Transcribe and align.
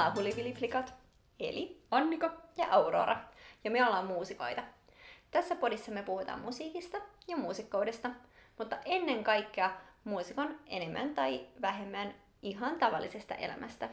Ollaan 0.00 0.16
Hulivili-flikat, 0.16 0.94
eli 1.40 1.82
Annika. 1.90 2.30
ja 2.56 2.66
Aurora, 2.70 3.16
ja 3.64 3.70
me 3.70 3.84
ollaan 3.84 4.06
muusikoita. 4.06 4.62
Tässä 5.30 5.56
podissa 5.56 5.92
me 5.92 6.02
puhutaan 6.02 6.40
musiikista 6.40 6.98
ja 7.28 7.36
muusikkoudesta, 7.36 8.10
mutta 8.58 8.76
ennen 8.84 9.24
kaikkea 9.24 9.70
muusikon 10.04 10.60
enemmän 10.66 11.14
tai 11.14 11.46
vähemmän 11.62 12.14
ihan 12.42 12.78
tavallisesta 12.78 13.34
elämästä. 13.34 13.88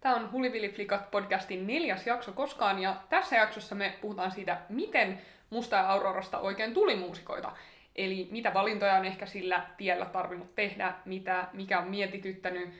Tämä 0.00 0.16
on 0.16 0.32
Hulivili 0.32 0.68
Flikat 0.68 1.10
podcastin 1.10 1.66
neljäs 1.66 2.06
jakso 2.06 2.32
koskaan 2.32 2.78
ja 2.78 2.96
tässä 3.08 3.36
jaksossa 3.36 3.74
me 3.74 3.98
puhutaan 4.00 4.30
siitä, 4.30 4.60
miten 4.68 5.22
Musta 5.50 5.76
ja 5.76 5.90
Aurorasta 5.90 6.38
oikein 6.38 6.74
tuli 6.74 6.96
muusikoita. 6.96 7.52
Eli 7.96 8.28
mitä 8.30 8.54
valintoja 8.54 8.94
on 8.94 9.04
ehkä 9.04 9.26
sillä 9.26 9.66
tiellä 9.76 10.04
tarvinnut 10.04 10.54
tehdä, 10.54 10.94
mitä, 11.04 11.48
mikä 11.52 11.78
on 11.78 11.88
mietityttänyt, 11.88 12.70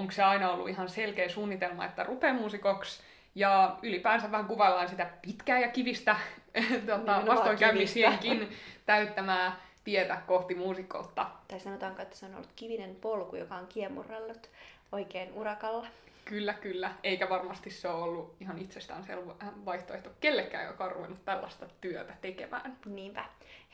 onko 0.00 0.12
se 0.12 0.22
aina 0.22 0.50
ollut 0.50 0.68
ihan 0.68 0.88
selkeä 0.88 1.28
suunnitelma, 1.28 1.84
että 1.84 2.04
rupeaa 2.04 2.34
muusikoksi. 2.34 3.02
Ja 3.34 3.76
ylipäänsä 3.82 4.32
vähän 4.32 4.46
kuvaillaan 4.46 4.88
sitä 4.88 5.10
pitkää 5.22 5.60
ja 5.60 5.68
kivistä 5.68 6.16
Nimenomaan 6.70 7.26
vastoinkäymisienkin 7.26 8.48
täyttämää 8.86 9.60
tietä 9.84 10.16
kohti 10.26 10.54
muusikkoutta. 10.54 11.26
Tai 11.48 11.60
sanotaanko, 11.60 12.02
että 12.02 12.16
se 12.16 12.26
on 12.26 12.34
ollut 12.34 12.52
kivinen 12.56 12.96
polku, 12.96 13.36
joka 13.36 13.54
on 13.54 13.66
kiemurrellut 13.66 14.50
oikein 14.92 15.32
urakalla. 15.32 15.86
Kyllä, 16.24 16.54
kyllä. 16.54 16.90
Eikä 17.02 17.28
varmasti 17.28 17.70
se 17.70 17.88
ole 17.88 18.02
ollut 18.02 18.36
ihan 18.40 18.58
itsestäänselvä 18.58 19.34
vaihtoehto 19.64 20.10
kellekään, 20.20 20.66
joka 20.66 20.84
on 20.84 20.92
ruvennut 20.92 21.24
tällaista 21.24 21.66
työtä 21.80 22.14
tekemään. 22.20 22.76
Niinpä. 22.86 23.24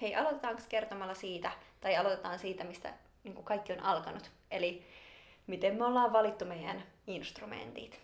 Hei, 0.00 0.14
aloitetaanko 0.14 0.62
kertomalla 0.68 1.14
siitä, 1.14 1.50
tai 1.80 1.96
aloitetaan 1.96 2.38
siitä, 2.38 2.64
mistä 2.64 2.92
niin 3.24 3.44
kaikki 3.44 3.72
on 3.72 3.80
alkanut. 3.80 4.30
Eli 4.50 4.86
miten 5.47 5.77
me 5.77 5.84
ollaan 5.84 6.12
valittu 6.12 6.44
meidän 6.44 6.83
instrumentit. 7.06 8.00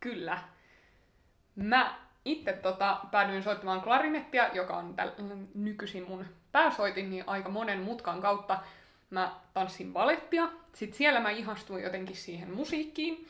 Kyllä. 0.00 0.38
Mä 1.56 1.98
itse 2.24 2.52
tota, 2.52 3.00
päädyin 3.10 3.42
soittamaan 3.42 3.82
klarinettia, 3.82 4.48
joka 4.52 4.76
on 4.76 4.94
täl- 5.00 5.46
nykyisin 5.54 6.08
mun 6.08 6.26
pääsoitin, 6.52 7.10
niin 7.10 7.24
aika 7.26 7.48
monen 7.48 7.80
mutkan 7.80 8.20
kautta 8.20 8.58
mä 9.10 9.40
tanssin 9.54 9.92
balettia. 9.92 10.48
Sitten 10.72 10.98
siellä 10.98 11.20
mä 11.20 11.30
ihastuin 11.30 11.84
jotenkin 11.84 12.16
siihen 12.16 12.54
musiikkiin. 12.54 13.28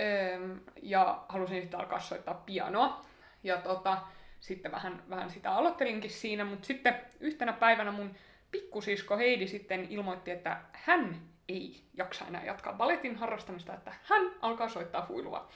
Öö, 0.00 0.56
ja 0.82 1.24
halusin 1.28 1.60
sitten 1.60 1.80
alkaa 1.80 2.00
soittaa 2.00 2.34
pianoa. 2.34 3.04
Ja 3.42 3.56
tota, 3.56 3.98
sitten 4.40 4.72
vähän, 4.72 5.02
vähän 5.10 5.30
sitä 5.30 5.52
aloittelinkin 5.52 6.10
siinä, 6.10 6.44
mutta 6.44 6.66
sitten 6.66 7.00
yhtenä 7.20 7.52
päivänä 7.52 7.92
mun 7.92 8.14
pikkusisko 8.50 9.16
Heidi 9.16 9.46
sitten 9.46 9.86
ilmoitti, 9.90 10.30
että 10.30 10.60
hän 10.72 11.16
ei 11.50 11.80
jaksa 11.94 12.24
enää 12.28 12.44
jatkaa 12.44 12.72
balletin 12.72 13.16
harrastamista, 13.16 13.74
että 13.74 13.92
hän 14.04 14.30
alkaa 14.40 14.68
soittaa 14.68 15.06
huilua. 15.08 15.48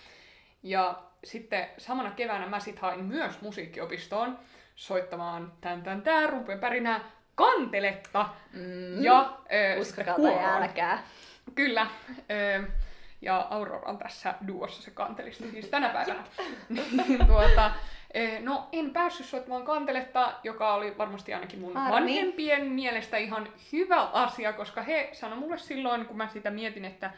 Ja 0.63 1.03
sitten 1.25 1.69
samana 1.79 2.11
keväänä 2.11 2.47
mä 2.47 2.61
sit 2.61 2.79
hain 2.79 3.05
myös 3.05 3.41
musiikkiopistoon 3.41 4.39
soittamaan 4.77 5.53
tän 5.61 5.83
tän 5.83 6.03
tää 6.03 6.27
rumpujen 6.27 6.61
kanteletta 7.35 8.29
Mm. 8.53 9.03
ja 9.05 9.39
ö, 9.53 9.81
Uskokaa 9.81 10.17
tai 10.17 10.45
älkää. 10.45 11.03
Kyllä. 11.55 11.87
Ö, 12.31 12.65
ja 13.25 13.47
Aurora 13.51 13.89
on 13.91 13.99
tässä 13.99 14.35
duossa 14.47 14.83
se 14.83 14.91
kantelisti 14.91 15.51
siis 15.51 15.69
tänä 15.69 15.89
päivänä. 15.89 16.25
Niin 16.69 17.27
tuota, 17.27 17.71
ö, 18.17 18.41
no 18.41 18.69
en 18.73 18.91
päässyt 18.91 19.27
soittamaan 19.27 19.65
kanteletta, 19.65 20.33
joka 20.43 20.75
oli 20.75 20.99
varmasti 20.99 21.35
ainakin 21.35 21.59
mun 21.61 21.75
Harmi. 21.75 21.91
vanhempien 21.93 22.67
mielestä 22.67 23.17
ihan 23.17 23.49
hyvä 23.73 24.01
asia, 24.03 24.53
koska 24.53 24.83
he 24.83 25.09
sanoi 25.13 25.39
mulle 25.39 25.59
silloin, 25.59 26.07
kun 26.07 26.17
mä 26.17 26.29
sitä 26.29 26.51
mietin, 26.51 26.85
että 26.85 27.11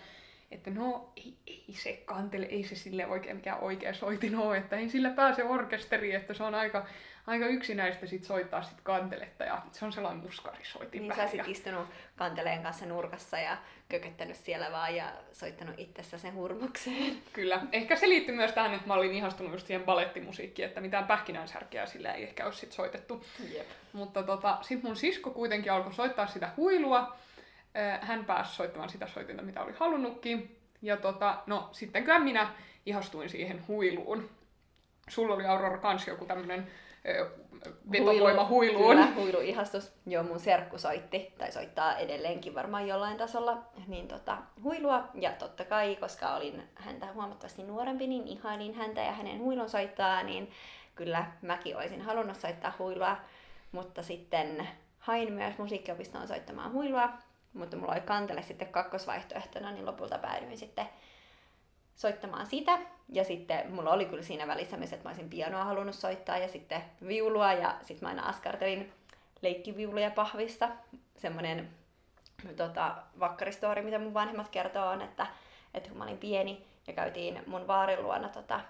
että 0.50 0.70
no 0.70 1.12
ei, 1.16 1.34
ei 1.46 1.64
se 1.72 2.02
kantele, 2.04 2.46
ei 2.46 2.62
se 2.64 2.74
sille 2.76 3.06
oikein 3.06 3.36
mikään 3.36 3.60
oikea 3.60 3.94
soitin 3.94 4.36
ole, 4.36 4.56
että 4.56 4.76
ei 4.76 4.88
sillä 4.88 5.10
pääse 5.10 5.44
orkesteriin, 5.44 6.16
että 6.16 6.34
se 6.34 6.42
on 6.42 6.54
aika, 6.54 6.86
aika 7.26 7.46
yksinäistä 7.46 8.06
sit 8.06 8.24
soittaa 8.24 8.62
sit 8.62 8.80
kanteletta 8.82 9.44
ja 9.44 9.62
se 9.72 9.84
on 9.84 9.92
sellainen 9.92 10.22
muskarisoitin 10.24 11.02
Niin 11.02 11.12
sä 11.12 11.16
vähän. 11.16 11.28
sit 11.30 11.38
ja- 11.38 11.44
istunut 11.48 11.86
kanteleen 12.16 12.62
kanssa 12.62 12.86
nurkassa 12.86 13.38
ja 13.38 13.56
kököttänyt 13.88 14.36
siellä 14.36 14.72
vaan 14.72 14.96
ja 14.96 15.12
soittanut 15.32 15.74
itsessä 15.78 16.18
sen 16.18 16.34
hurmokseen. 16.34 17.16
Kyllä. 17.32 17.60
Ehkä 17.72 17.96
se 17.96 18.08
liittyy 18.08 18.34
myös 18.34 18.52
tähän, 18.52 18.74
että 18.74 18.86
mä 18.86 18.94
olin 18.94 19.12
ihastunut 19.14 19.52
just 19.52 19.66
siihen 19.66 19.84
balettimusiikkiin, 19.86 20.68
että 20.68 20.80
mitään 20.80 21.06
pähkinänsärkeä 21.06 21.86
sillä 21.86 22.12
ei 22.12 22.22
ehkä 22.22 22.44
olisi 22.44 22.58
sit 22.58 22.72
soitettu. 22.72 23.24
Jep. 23.54 23.66
Mutta 23.92 24.22
tota, 24.22 24.58
sit 24.62 24.82
mun 24.82 24.96
sisko 24.96 25.30
kuitenkin 25.30 25.72
alkoi 25.72 25.94
soittaa 25.94 26.26
sitä 26.26 26.50
huilua. 26.56 27.16
Hän 28.00 28.24
pääsi 28.24 28.54
soittamaan 28.54 28.90
sitä 28.90 29.06
soitinta, 29.06 29.42
mitä 29.42 29.62
oli 29.62 29.72
halunnutkin. 29.78 30.60
Ja 30.82 30.96
tota, 30.96 31.42
no 31.46 31.68
sitten 31.72 32.04
kyllä 32.04 32.18
minä 32.18 32.52
ihastuin 32.86 33.28
siihen 33.28 33.64
huiluun. 33.68 34.30
Sulla 35.08 35.34
oli 35.34 35.46
Aurora 35.46 35.78
kans 35.78 36.06
joku 36.06 36.24
tämmönen 36.24 36.70
vetovoima 37.92 38.48
huiluun. 38.48 38.96
Kyllä, 38.96 39.08
huiluihastus. 39.16 39.92
Joo, 40.06 40.22
mun 40.22 40.40
serkku 40.40 40.78
soitti, 40.78 41.34
tai 41.38 41.52
soittaa 41.52 41.96
edelleenkin 41.96 42.54
varmaan 42.54 42.88
jollain 42.88 43.16
tasolla, 43.16 43.62
niin 43.86 44.08
tota, 44.08 44.38
huilua. 44.62 45.08
Ja 45.14 45.32
totta 45.32 45.64
kai, 45.64 45.96
koska 45.96 46.34
olin 46.34 46.62
häntä 46.74 47.12
huomattavasti 47.12 47.62
nuorempi, 47.62 48.06
niin 48.06 48.28
ihailin 48.28 48.74
häntä 48.74 49.00
ja 49.00 49.12
hänen 49.12 49.38
huilun 49.38 49.68
soittaa, 49.68 50.22
niin 50.22 50.50
kyllä 50.94 51.26
mäkin 51.42 51.76
olisin 51.76 52.02
halunnut 52.02 52.36
soittaa 52.36 52.72
huilua. 52.78 53.16
Mutta 53.72 54.02
sitten 54.02 54.68
hain 54.98 55.32
myös 55.32 55.58
musiikkiopistoon 55.58 56.28
soittamaan 56.28 56.72
huilua, 56.72 57.08
mutta 57.56 57.76
mulla 57.76 57.92
oli 57.92 58.00
kantele 58.00 58.42
sitten 58.42 58.68
kakkosvaihtoehtona, 58.68 59.70
niin 59.70 59.86
lopulta 59.86 60.18
päädyin 60.18 60.58
sitten 60.58 60.88
soittamaan 61.96 62.46
sitä. 62.46 62.78
Ja 63.08 63.24
sitten 63.24 63.72
mulla 63.72 63.90
oli 63.90 64.04
kyllä 64.04 64.22
siinä 64.22 64.46
välissä 64.46 64.76
myös, 64.76 64.92
että 64.92 65.04
mä 65.04 65.10
olisin 65.10 65.30
pianoa 65.30 65.64
halunnut 65.64 65.94
soittaa 65.94 66.38
ja 66.38 66.48
sitten 66.48 66.82
viulua 67.08 67.52
ja 67.52 67.74
sitten 67.82 68.04
mä 68.04 68.08
aina 68.08 68.28
askartelin 68.28 68.92
leikkiviuluja 69.42 70.10
pahvista. 70.10 70.68
Semmoinen 71.18 71.70
tota, 72.56 72.96
vakkaristori, 73.20 73.82
mitä 73.82 73.98
mun 73.98 74.14
vanhemmat 74.14 74.48
kertoo 74.48 74.86
on, 74.86 75.02
että, 75.02 75.26
että 75.74 75.88
kun 75.88 75.98
mä 75.98 76.04
olin 76.04 76.18
pieni 76.18 76.66
ja 76.86 76.92
käytiin 76.92 77.42
mun 77.46 77.66
vaarin 77.66 78.02
luona 78.02 78.28
tota, 78.28 78.60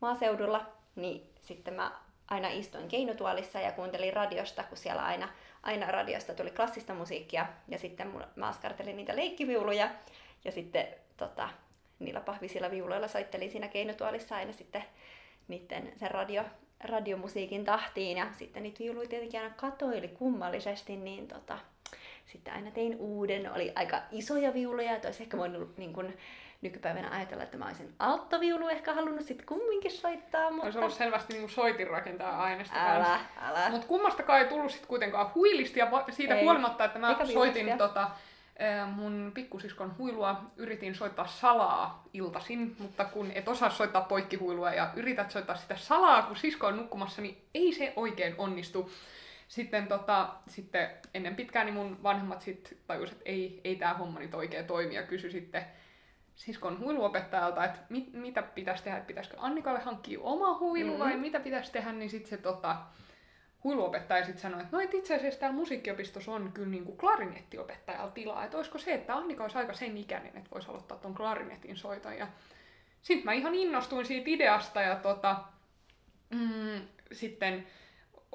maaseudulla, 0.00 0.66
niin 0.96 1.32
sitten 1.40 1.74
mä 1.74 1.92
aina 2.30 2.48
istuin 2.48 2.88
keinutuolissa 2.88 3.60
ja 3.60 3.72
kuuntelin 3.72 4.12
radiosta, 4.12 4.62
kun 4.62 4.76
siellä 4.76 5.04
aina, 5.04 5.28
aina 5.62 5.86
radiosta 5.86 6.34
tuli 6.34 6.50
klassista 6.50 6.94
musiikkia 6.94 7.46
ja 7.68 7.78
sitten 7.78 8.12
mä 8.36 8.48
askartelin 8.48 8.96
niitä 8.96 9.16
leikkiviuluja 9.16 9.90
ja 10.44 10.52
sitten 10.52 10.86
tota, 11.16 11.48
niillä 11.98 12.20
pahvisilla 12.20 12.70
viuloilla 12.70 13.08
soittelin 13.08 13.50
siinä 13.50 13.68
keinutuolissa 13.68 14.36
aina 14.36 14.52
sitten 14.52 14.84
niiden 15.48 15.92
sen 15.96 16.10
radio, 16.10 16.44
radiomusiikin 16.80 17.64
tahtiin 17.64 18.16
ja 18.16 18.26
sitten 18.38 18.62
niitä 18.62 18.78
viuluja 18.78 19.08
tietenkin 19.08 19.40
aina 19.40 19.54
katoili 19.54 20.08
kummallisesti, 20.08 20.96
niin 20.96 21.28
tota, 21.28 21.58
sitten 22.26 22.54
aina 22.54 22.70
tein 22.70 22.96
uuden, 22.96 23.52
oli 23.52 23.72
aika 23.74 24.02
isoja 24.12 24.54
viuluja, 24.54 24.96
että 24.96 25.08
olisi 25.08 25.22
ehkä 25.22 25.38
voinut 25.38 25.78
niin 25.78 25.92
kuin, 25.92 26.16
nykypäivänä 26.60 27.10
ajatella, 27.10 27.44
että 27.44 27.56
mä 27.58 27.66
olisin 27.66 27.94
alttoviulu 27.98 28.68
ehkä 28.68 28.94
halunnut 28.94 29.24
sitten 29.24 29.46
kumminkin 29.46 29.90
soittaa, 29.90 30.50
mutta 30.50 30.64
Olisi 30.64 30.78
ollut 30.78 30.92
selvästi 30.94 31.32
niin 31.32 31.48
soitin 31.50 31.86
rakentaa 31.90 32.42
aineesta 32.42 32.94
älä, 32.94 33.20
älä. 33.42 33.70
Mutta 33.70 33.86
kummastakaan 33.86 34.38
ei 34.40 34.48
tullut 34.48 34.72
sit 34.72 34.86
kuitenkaan 34.86 35.30
huilisti 35.34 35.80
ja 35.80 35.90
va- 35.90 36.04
siitä 36.10 36.34
Ei. 36.34 36.44
huolimatta, 36.44 36.84
että 36.84 36.98
mä 36.98 37.08
Eikä 37.08 37.26
soitin 37.26 37.54
viulistia. 37.66 37.78
tota, 37.88 38.10
mun 38.86 39.30
pikkusiskon 39.34 39.94
huilua, 39.98 40.42
yritin 40.56 40.94
soittaa 40.94 41.26
salaa 41.26 42.04
iltasin, 42.14 42.76
mutta 42.78 43.04
kun 43.04 43.30
et 43.34 43.48
osaa 43.48 43.70
soittaa 43.70 44.02
poikkihuilua 44.02 44.70
ja 44.72 44.90
yrität 44.96 45.30
soittaa 45.30 45.56
sitä 45.56 45.76
salaa, 45.76 46.22
kun 46.22 46.36
sisko 46.36 46.66
on 46.66 46.76
nukkumassa, 46.76 47.22
niin 47.22 47.44
ei 47.54 47.72
se 47.72 47.92
oikein 47.96 48.34
onnistu. 48.38 48.90
Sitten, 49.48 49.86
tota, 49.86 50.28
sitten 50.46 50.90
ennen 51.14 51.36
pitkään 51.36 51.66
niin 51.66 51.74
mun 51.74 52.02
vanhemmat 52.02 52.42
sit 52.42 52.76
tajusivat, 52.86 53.18
että 53.20 53.30
ei, 53.30 53.60
ei 53.64 53.76
tämä 53.76 53.94
homma 53.94 54.18
nyt 54.20 54.34
oikein 54.34 54.66
toimi 54.66 54.94
ja 54.94 55.02
kysyi 55.02 55.30
sitten 55.30 55.64
siskon 56.38 56.78
huiluopettajalta, 56.80 57.64
että 57.64 57.78
mit, 57.88 58.12
mitä 58.12 58.42
pitäisi 58.42 58.84
tehdä, 58.84 58.96
että 58.96 59.06
pitäisikö 59.06 59.36
Annikalle 59.40 59.80
hankkia 59.80 60.20
oma 60.22 60.58
huilu 60.58 60.92
Mm. 60.92 60.98
vai 60.98 61.16
mitä 61.16 61.40
pitäisi 61.40 61.72
tehdä, 61.72 61.92
niin 61.92 62.10
sitten 62.10 62.30
se 62.30 62.36
tota, 62.36 62.76
huiluopettaja 63.64 64.24
sitten 64.24 64.42
sanoi, 64.42 64.60
että 64.60 64.76
no 64.76 64.80
et 64.82 64.94
itse 64.94 65.14
asiassa 65.14 65.40
täällä 65.40 65.56
musiikkiopistossa 65.56 66.32
on 66.32 66.52
kyllä 66.52 66.68
niinku 66.68 66.96
klarinettiopettajalla 66.96 68.10
tilaa, 68.10 68.44
että 68.44 68.56
olisiko 68.56 68.78
se, 68.78 68.94
että 68.94 69.16
Annika 69.16 69.44
olisi 69.44 69.58
aika 69.58 69.72
sen 69.72 69.96
ikäinen, 69.96 70.36
että 70.36 70.50
voisi 70.50 70.68
aloittaa 70.68 70.98
ton 70.98 71.14
klarinetin 71.14 71.76
soiton. 71.76 72.18
Ja 72.18 72.26
sitten 73.02 73.24
mä 73.24 73.32
ihan 73.32 73.54
innostuin 73.54 74.06
siitä 74.06 74.30
ideasta 74.30 74.82
ja 74.82 74.96
tota, 74.96 75.36
mm, 76.30 76.80
sitten 77.12 77.66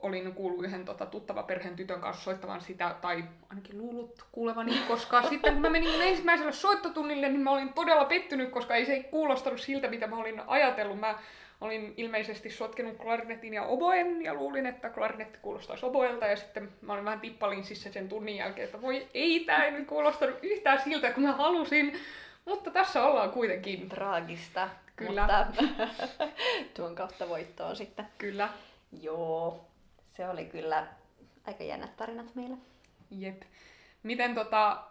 olin 0.03 0.33
kuullut 0.33 0.65
yhden 0.65 0.85
tota, 0.85 1.05
tuttava 1.05 1.43
perheen 1.43 1.75
tytön 1.75 2.01
kanssa 2.01 2.23
soittavan 2.23 2.61
sitä, 2.61 2.95
tai 3.01 3.23
ainakin 3.49 3.77
luullut 3.77 4.25
kuulevani, 4.31 4.79
koska 4.87 5.23
sitten 5.29 5.53
kun 5.53 5.61
mä 5.61 5.69
menin 5.69 6.01
ensimmäiselle 6.01 6.51
soittotunnille, 6.51 7.29
niin 7.29 7.41
mä 7.41 7.51
olin 7.51 7.73
todella 7.73 8.05
pettynyt, 8.05 8.49
koska 8.49 8.75
ei 8.75 8.85
se 8.85 8.93
ei 8.93 9.03
kuulostanut 9.03 9.61
siltä, 9.61 9.87
mitä 9.87 10.07
mä 10.07 10.17
olin 10.17 10.41
ajatellut. 10.47 10.99
Mä 10.99 11.19
olin 11.61 11.93
ilmeisesti 11.97 12.49
sotkenut 12.49 12.97
klarinetin 12.97 13.53
ja 13.53 13.63
oboen 13.63 14.21
ja 14.21 14.33
luulin, 14.33 14.65
että 14.65 14.89
klarinetti 14.89 15.39
kuulostaisi 15.41 15.85
oboelta 15.85 16.25
ja 16.25 16.35
sitten 16.35 16.69
mä 16.81 16.93
olin 16.93 17.05
vähän 17.05 17.19
tippalinsissä 17.19 17.91
sen 17.91 18.09
tunnin 18.09 18.35
jälkeen, 18.35 18.65
että 18.65 18.81
voi 18.81 19.07
ei, 19.13 19.39
tää 19.39 19.65
ei 19.65 19.71
nyt 19.71 19.87
kuulostanut 19.87 20.39
yhtään 20.41 20.81
siltä, 20.81 21.11
kun 21.11 21.23
mä 21.23 21.31
halusin. 21.31 21.99
Mutta 22.45 22.71
tässä 22.71 23.03
ollaan 23.03 23.31
kuitenkin. 23.31 23.89
Traagista. 23.89 24.69
Kyllä. 24.95 25.45
Mutta 25.47 25.63
tuon 26.75 26.95
kautta 26.95 27.29
voittoon 27.29 27.75
sitten. 27.75 28.07
Kyllä. 28.17 28.49
Joo, 29.01 29.65
se 30.15 30.29
oli 30.29 30.45
kyllä 30.45 30.87
aika 31.47 31.63
jännät 31.63 31.97
tarinat 31.97 32.35
meillä. 32.35 32.57
Jep. 33.11 33.41
Miten 34.03 34.35
tota, 34.35 34.83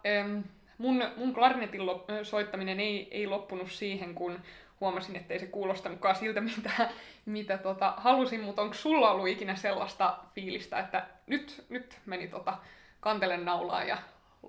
mun, 0.79 1.05
mun 1.17 1.35
klarnetin 1.35 1.81
soittaminen 2.23 2.81
ei, 2.81 3.09
ei 3.11 3.27
loppunut 3.27 3.71
siihen, 3.71 4.15
kun 4.15 4.41
huomasin, 4.81 5.17
että 5.17 5.35
ei 5.35 5.41
se 5.41 5.47
kuulostanutkaan 5.47 6.17
siltä, 6.17 6.41
mitä, 6.57 6.91
mitä 7.27 7.59
tota, 7.59 7.95
halusin, 7.97 8.41
mutta 8.41 8.63
onko 8.63 8.75
sulla 8.75 9.11
ollut 9.11 9.29
ikinä 9.29 9.57
sellaista 9.57 10.19
fiilistä, 10.35 10.79
että 10.79 11.07
nyt, 11.27 11.65
nyt 11.69 11.99
meni 12.07 12.29
tota, 12.29 12.59
kantelen 13.01 13.45
naulaa 13.45 13.85
ja 13.85 13.99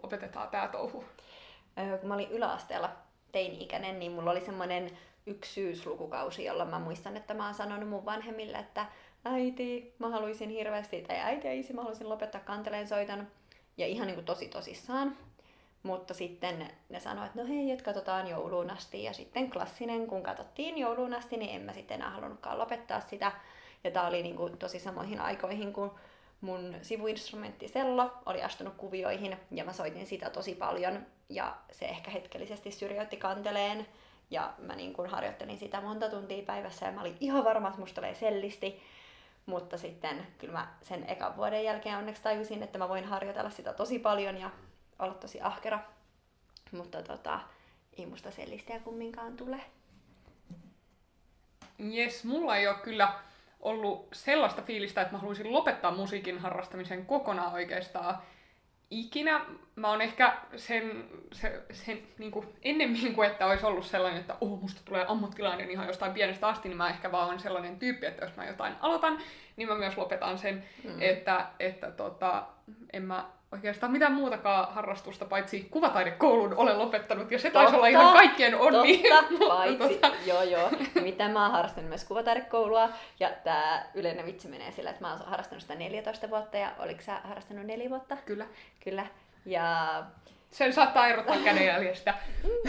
lopetetaan 0.04 0.50
tää 0.50 0.68
touhu? 0.68 1.06
Kun 2.00 2.08
mä 2.08 2.14
olin 2.14 2.32
yläasteella 2.32 2.90
teini-ikäinen, 3.32 4.00
niin 4.00 4.12
mulla 4.12 4.32
oli 4.32 4.42
semmoinen 4.42 4.98
yksi 5.26 5.54
syyslukukausi, 5.54 6.46
jolla 6.46 6.66
mä 6.66 6.80
muistan, 6.80 7.18
että 7.18 7.34
mä 7.34 7.46
oon 7.46 7.54
sanonut 7.54 7.90
mun 7.90 8.06
vanhemmille, 8.06 8.58
että 8.58 8.86
äiti, 9.26 9.96
mä 10.00 10.10
haluaisin 10.10 10.50
hirveästi, 10.50 11.02
tai 11.02 11.20
äiti 11.20 11.48
ja 11.48 11.54
isi, 11.54 11.74
mä 11.74 11.82
haluaisin 11.82 12.10
lopettaa 12.10 12.42
kanteleen 12.42 12.88
soiton. 12.88 13.28
Ja 13.78 13.88
ihan 13.88 14.08
niin 14.08 14.16
kuin 14.16 14.26
tosi 14.26 14.48
tosissaan. 14.48 15.18
Mutta 15.84 16.14
sitten 16.14 16.68
ne 16.90 17.00
sanoivat, 17.00 17.28
että 17.28 17.42
no 17.42 17.48
hei, 17.48 17.72
että 17.72 17.86
katsotaan 17.86 18.28
jouluun 18.28 18.70
asti. 18.70 19.04
Ja 19.04 19.14
sitten 19.14 19.52
klassinen, 19.52 20.08
kun 20.08 20.24
katsottiin 20.24 20.78
jouluun 20.78 21.14
asti, 21.14 21.38
niin 21.38 21.56
en 21.56 21.62
mä 21.62 21.74
sitten 21.74 21.96
enää 21.96 22.10
halunnutkaan 22.10 22.60
lopettaa 22.60 23.00
sitä. 23.00 23.32
Ja 23.84 23.92
tää 23.92 24.08
oli 24.08 24.24
niin 24.24 24.36
kuin 24.36 24.58
tosi 24.58 24.80
samoihin 24.80 25.22
aikoihin, 25.22 25.74
kun 25.74 25.92
mun 26.42 26.76
sivuinstrumentti 26.82 27.68
Sello 27.68 28.12
oli 28.26 28.44
astunut 28.44 28.74
kuvioihin 28.78 29.38
ja 29.52 29.64
mä 29.64 29.74
soitin 29.74 30.08
sitä 30.08 30.30
tosi 30.30 30.56
paljon 30.56 31.06
ja 31.30 31.56
se 31.72 31.86
ehkä 31.86 32.12
hetkellisesti 32.12 32.72
syrjäytti 32.72 33.18
kanteleen 33.18 33.88
ja 34.32 34.54
mä 34.58 34.76
niin 34.76 34.94
kuin 34.94 35.10
harjoittelin 35.10 35.58
sitä 35.58 35.82
monta 35.82 36.10
tuntia 36.10 36.44
päivässä 36.44 36.86
ja 36.86 36.92
mä 36.92 37.02
olin 37.02 37.18
ihan 37.20 37.44
varma, 37.44 37.68
että 37.68 37.80
musta 37.80 38.02
tulee 38.02 38.16
sellisti. 38.16 38.82
Mutta 39.46 39.78
sitten 39.78 40.28
kyllä 40.38 40.54
mä 40.54 40.74
sen 40.82 41.10
ekan 41.10 41.38
vuoden 41.38 41.64
jälkeen 41.64 41.98
onneksi 41.98 42.22
tajusin, 42.22 42.64
että 42.64 42.78
mä 42.78 42.90
voin 42.90 43.06
harjoitella 43.06 43.50
sitä 43.50 43.74
tosi 43.74 44.00
paljon 44.00 44.38
ja 44.38 44.50
olla 45.00 45.14
tosi 45.14 45.42
ahkera. 45.42 45.80
Mutta 46.72 47.04
tota, 47.04 47.40
ei 47.98 48.06
musta 48.06 48.32
sellistiä 48.32 48.80
kumminkaan 48.80 49.38
tule. 49.38 49.60
Jes, 51.80 52.24
mulla 52.24 52.58
ei 52.58 52.68
ole 52.68 52.76
kyllä 52.76 53.14
ollut 53.60 54.08
sellaista 54.14 54.62
fiilistä, 54.62 55.02
että 55.02 55.14
mä 55.14 55.20
haluaisin 55.20 55.54
lopettaa 55.54 55.92
musiikin 55.92 56.40
harrastamisen 56.40 57.06
kokonaan 57.06 57.54
oikeastaan 57.54 58.18
ikinä. 59.00 59.46
Mä 59.76 59.90
oon 59.90 60.02
ehkä 60.02 60.38
sen, 60.56 61.06
se, 61.32 61.64
sen 61.72 62.00
niin 62.18 62.32
kuin 62.32 62.48
ennemmin 62.62 63.16
kuin 63.16 63.30
että 63.30 63.46
olisi 63.46 63.66
ollut 63.66 63.86
sellainen, 63.86 64.22
että 64.22 64.36
oh, 64.42 64.62
musta 64.62 64.82
tulee 64.86 65.06
ammattilainen 65.08 65.72
ihan 65.72 65.88
jostain 65.88 66.14
pienestä 66.14 66.48
asti, 66.48 66.70
niin 66.70 66.78
mä 66.78 66.90
ehkä 66.90 67.12
vaan 67.12 67.30
on 67.30 67.40
sellainen 67.40 67.80
tyyppi, 67.80 68.06
että 68.06 68.26
jos 68.26 68.36
mä 68.36 68.46
jotain 68.46 68.74
aloitan, 68.80 69.20
niin 69.56 69.68
mä 69.68 69.76
myös 69.76 69.98
lopetan 69.98 70.38
sen, 70.38 70.64
mm. 70.84 71.02
että, 71.02 71.48
että 71.60 71.92
tota, 71.92 72.44
en 72.94 73.04
mä 73.04 73.26
oikeastaan 73.54 73.92
mitään 73.92 74.14
muutakaan 74.14 74.74
harrastusta, 74.74 75.26
paitsi 75.26 75.68
kuvataidekoulun 75.72 76.54
olen 76.56 76.80
lopettanut, 76.80 77.32
ja 77.32 77.40
se 77.40 77.50
totta, 77.50 77.60
taisi 77.60 77.76
olla 77.76 77.88
ihan 77.88 78.14
kaikkien 78.14 78.60
onni. 78.60 79.04
Totta, 79.10 79.46
paitsi, 79.48 79.96
tota... 80.00 80.12
joo 80.26 80.44
joo. 80.44 80.72
Mitä 81.02 81.30
mä 81.30 81.44
oon 81.44 81.52
harrastanut 81.52 81.90
myös 81.90 82.04
kuvataidekoulua, 82.04 82.90
ja 83.20 83.32
tää 83.44 83.92
yleinen 83.94 84.26
vitsi 84.26 84.48
menee 84.48 84.72
sillä, 84.72 84.90
että 84.90 85.02
mä 85.02 85.12
oon 85.12 85.26
harrastanut 85.26 85.62
sitä 85.62 85.76
14 85.76 86.30
vuotta, 86.30 86.58
ja 86.58 86.72
oliko 86.80 87.02
sä 87.02 87.22
harrastanut 87.24 87.66
4 87.66 87.90
vuotta? 87.90 88.18
Kyllä. 88.26 88.46
Kyllä. 88.84 89.06
Ja... 89.46 90.04
Sen 90.52 90.74
saattaa 90.74 91.08
erottaa 91.08 91.38
kädenjäljestä. 91.44 92.14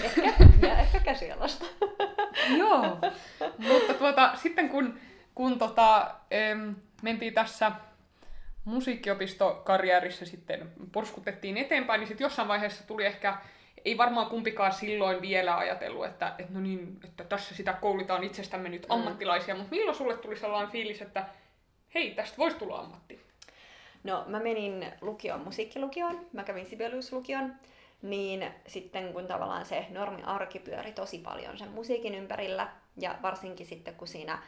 ehkä, 0.05 0.33
ja 0.63 0.79
ehkä 0.79 1.01
käsialasta. 1.01 1.67
joo. 2.59 2.99
Mutta 3.59 3.95
tuota, 3.95 4.31
sitten 4.35 4.69
kun, 4.69 4.99
kun 5.35 5.59
tota, 5.59 6.15
em, 6.31 6.75
mentiin 7.03 7.35
tässä 7.35 7.73
musiikkiopistokarjäärissa 8.65 10.27
sitten 10.27 10.73
porskutettiin 10.93 11.57
eteenpäin, 11.57 11.99
niin 11.99 12.09
sitten 12.09 12.25
jossain 12.25 12.49
vaiheessa 12.49 12.87
tuli 12.87 13.07
ehkä, 13.07 13.37
ei 13.85 13.99
varmaan 13.99 14.27
kumpikaan 14.27 14.73
silloin 14.73 15.23
vielä 15.23 15.57
ajatellut, 15.57 16.07
että, 16.07 16.35
että 16.39 16.53
no 16.53 16.61
niin, 16.61 17.01
että 17.05 17.25
tässä 17.25 17.55
sitä 17.55 17.73
koulitaan 17.73 18.25
itsestämme 18.25 18.69
nyt 18.69 18.83
mm. 18.83 18.95
ammattilaisia, 18.95 19.55
mm. 19.55 19.59
mutta 19.59 19.75
milloin 19.77 19.97
sulle 19.97 20.17
tuli 20.17 20.37
sellainen 20.37 20.73
fiilis, 20.73 21.03
että 21.03 21.27
hei, 21.95 22.11
tästä 22.11 22.39
voisi 22.39 22.57
tulla 22.57 22.79
ammatti? 22.79 23.21
No 24.05 24.25
mä 24.27 24.41
menin 24.41 24.93
lukioon, 25.01 25.41
musiikkilukioon, 25.41 26.27
mä 26.33 26.45
kävin 26.45 26.67
Sibelius-lukion, 26.67 27.53
niin 28.03 28.47
sitten 28.67 29.13
kun 29.13 29.27
tavallaan 29.27 29.67
se 29.67 29.87
normi 29.91 30.23
arki 30.23 30.59
pyöri 30.59 30.93
tosi 30.93 31.19
paljon 31.19 31.59
sen 31.59 31.69
musiikin 31.69 32.15
ympärillä, 32.15 32.69
ja 33.01 33.19
varsinkin 33.23 33.67
sitten 33.67 33.95
kun 33.95 34.09
siinä 34.09 34.39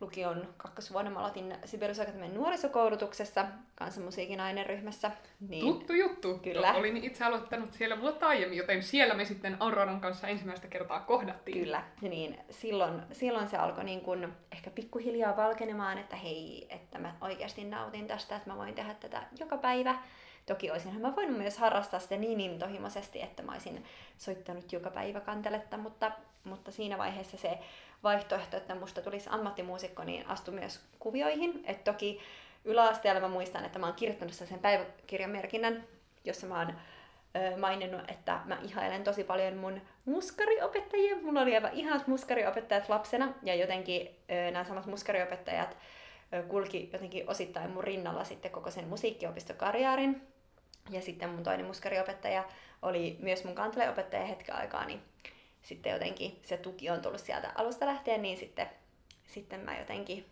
lukion 0.00 0.54
kakkosvuonna 0.56 1.10
mä 1.10 1.18
aloitin 1.18 1.54
Sibelius 1.64 2.00
Akatemian 2.00 2.34
nuorisokoulutuksessa 2.34 3.46
kansanmusiikin 3.74 4.40
aineryhmässä. 4.40 5.10
Niin 5.48 5.64
Tuttu 5.64 5.92
juttu. 5.92 6.38
Kyllä. 6.38 6.74
Olin 6.74 6.96
itse 6.96 7.24
aloittanut 7.24 7.72
siellä 7.72 8.00
vuotta 8.00 8.28
aiemmin, 8.28 8.58
joten 8.58 8.82
siellä 8.82 9.14
me 9.14 9.24
sitten 9.24 9.56
Auroran 9.60 10.00
kanssa 10.00 10.28
ensimmäistä 10.28 10.68
kertaa 10.68 11.00
kohdattiin. 11.00 11.58
Kyllä. 11.58 11.82
Niin 12.00 12.38
silloin, 12.50 13.02
silloin 13.12 13.48
se 13.48 13.56
alkoi 13.56 13.84
niin 13.84 14.00
kun 14.00 14.32
ehkä 14.52 14.70
pikkuhiljaa 14.70 15.36
valkenemaan, 15.36 15.98
että 15.98 16.16
hei, 16.16 16.66
että 16.70 16.98
mä 16.98 17.14
oikeasti 17.20 17.64
nautin 17.64 18.06
tästä, 18.06 18.36
että 18.36 18.50
mä 18.50 18.56
voin 18.56 18.74
tehdä 18.74 18.94
tätä 18.94 19.22
joka 19.40 19.56
päivä. 19.56 19.98
Toki 20.46 20.70
olisinhan 20.70 21.02
mä 21.02 21.16
voinut 21.16 21.38
myös 21.38 21.58
harrastaa 21.58 22.00
sitä 22.00 22.16
niin 22.16 22.40
intohimoisesti, 22.40 23.22
että 23.22 23.42
mä 23.42 23.52
olisin 23.52 23.84
soittanut 24.18 24.72
joka 24.72 24.90
päivä 24.90 25.20
kanteletta, 25.20 25.76
mutta, 25.76 26.12
mutta 26.44 26.70
siinä 26.70 26.98
vaiheessa 26.98 27.36
se 27.36 27.58
vaihtoehto, 28.02 28.56
että 28.56 28.74
musta 28.74 29.02
tulisi 29.02 29.28
ammattimuusikko, 29.32 30.04
niin 30.04 30.26
astui 30.26 30.54
myös 30.54 30.80
kuvioihin. 30.98 31.62
Et 31.66 31.84
toki 31.84 32.20
yläasteella 32.64 33.20
mä 33.20 33.28
muistan, 33.28 33.64
että 33.64 33.78
mä 33.78 33.86
oon 33.86 33.94
kirjoittanut 33.94 34.34
sen 34.34 34.58
päiväkirjan 34.58 35.30
merkinnän, 35.30 35.84
jossa 36.24 36.46
mä 36.46 36.58
oon 36.58 36.72
maininnut, 37.60 38.10
että 38.10 38.40
mä 38.44 38.58
ihailen 38.62 39.04
tosi 39.04 39.24
paljon 39.24 39.56
mun 39.56 39.80
muskariopettajia. 40.04 41.16
Mulla 41.22 41.40
oli 41.40 41.54
aivan 41.54 41.72
ihanat 41.72 42.06
muskariopettajat 42.06 42.88
lapsena, 42.88 43.34
ja 43.42 43.54
jotenkin 43.54 44.10
nämä 44.52 44.64
samat 44.64 44.86
muskariopettajat 44.86 45.76
kulki 46.48 46.90
jotenkin 46.92 47.30
osittain 47.30 47.70
mun 47.70 47.84
rinnalla 47.84 48.24
sitten 48.24 48.50
koko 48.50 48.70
sen 48.70 48.88
musiikkiopistokarjaarin. 48.88 50.22
Ja 50.90 51.02
sitten 51.02 51.28
mun 51.28 51.42
toinen 51.42 51.66
muskariopettaja 51.66 52.44
oli 52.82 53.16
myös 53.20 53.44
mun 53.44 53.54
kanteleopettaja 53.54 54.26
hetken 54.26 54.54
aikaa, 54.54 54.84
niin 54.84 55.02
sitten 55.62 55.92
jotenkin 55.92 56.40
se 56.42 56.56
tuki 56.56 56.90
on 56.90 57.02
tullut 57.02 57.20
sieltä 57.20 57.52
alusta 57.54 57.86
lähtien, 57.86 58.22
niin 58.22 58.36
sitten, 58.36 58.66
sitten 59.26 59.60
mä 59.60 59.78
jotenkin 59.78 60.26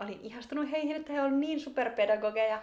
olin 0.00 0.20
ihastunut 0.22 0.70
heihin, 0.70 0.96
että 0.96 1.12
he 1.12 1.20
ovat 1.20 1.34
niin 1.34 1.60
superpedagogeja. 1.60 2.62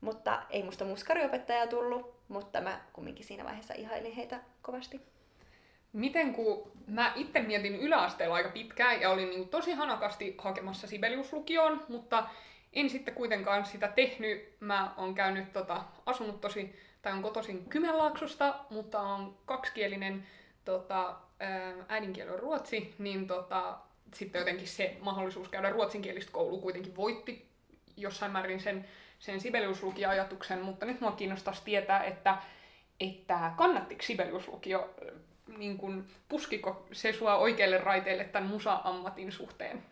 Mutta 0.00 0.42
ei 0.50 0.62
musta 0.62 0.84
muskariopettaja 0.84 1.66
tullut, 1.66 2.14
mutta 2.28 2.60
mä 2.60 2.80
kumminkin 2.92 3.24
siinä 3.24 3.44
vaiheessa 3.44 3.74
ihailin 3.74 4.14
heitä 4.14 4.40
kovasti. 4.62 5.00
Miten 5.92 6.32
kun 6.34 6.72
mä 6.86 7.12
itse 7.14 7.40
mietin 7.40 7.76
yläasteella 7.76 8.34
aika 8.34 8.48
pitkään 8.48 9.00
ja 9.00 9.10
olin 9.10 9.30
niin 9.30 9.48
tosi 9.48 9.72
hanakasti 9.72 10.34
hakemassa 10.38 10.86
Sibelius-lukioon, 10.86 11.84
mutta 11.88 12.28
en 12.72 12.90
sitten 12.90 13.14
kuitenkaan 13.14 13.64
sitä 13.64 13.88
tehnyt. 13.88 14.56
Mä 14.60 14.94
oon 14.96 15.14
käynyt 15.14 15.52
tota, 15.52 15.84
asunut 16.06 16.40
tosi, 16.40 16.76
tai 17.02 17.12
on 17.12 17.22
kotoisin 17.22 17.66
Kymenlaaksosta, 17.68 18.54
mutta 18.70 19.00
on 19.00 19.38
kaksikielinen 19.44 20.26
tota, 20.64 21.16
äidinkieli 21.88 22.30
on 22.30 22.38
ruotsi, 22.38 22.94
niin 22.98 23.26
tota, 23.26 23.78
sitten 24.14 24.38
jotenkin 24.38 24.68
se 24.68 24.96
mahdollisuus 25.00 25.48
käydä 25.48 25.70
ruotsinkielistä 25.70 26.32
koulua 26.32 26.60
kuitenkin 26.60 26.96
voitti 26.96 27.48
jossain 27.96 28.32
määrin 28.32 28.60
sen, 28.60 28.88
sen 29.18 29.40
Sibelius-lukio-ajatuksen, 29.40 30.62
mutta 30.62 30.86
nyt 30.86 31.00
mua 31.00 31.12
kiinnostaisi 31.12 31.62
tietää, 31.64 32.04
että, 32.04 32.36
että 33.00 33.52
kannattiko 33.56 34.02
Sibelius-lukio, 34.02 34.90
niin 35.58 35.78
kun, 35.78 36.06
puskiko 36.28 36.86
se 36.92 37.12
sua 37.12 37.36
oikealle 37.36 37.78
raiteelle 37.78 38.24
tämän 38.24 38.50
musa-ammatin 38.50 39.32
suhteen? 39.32 39.82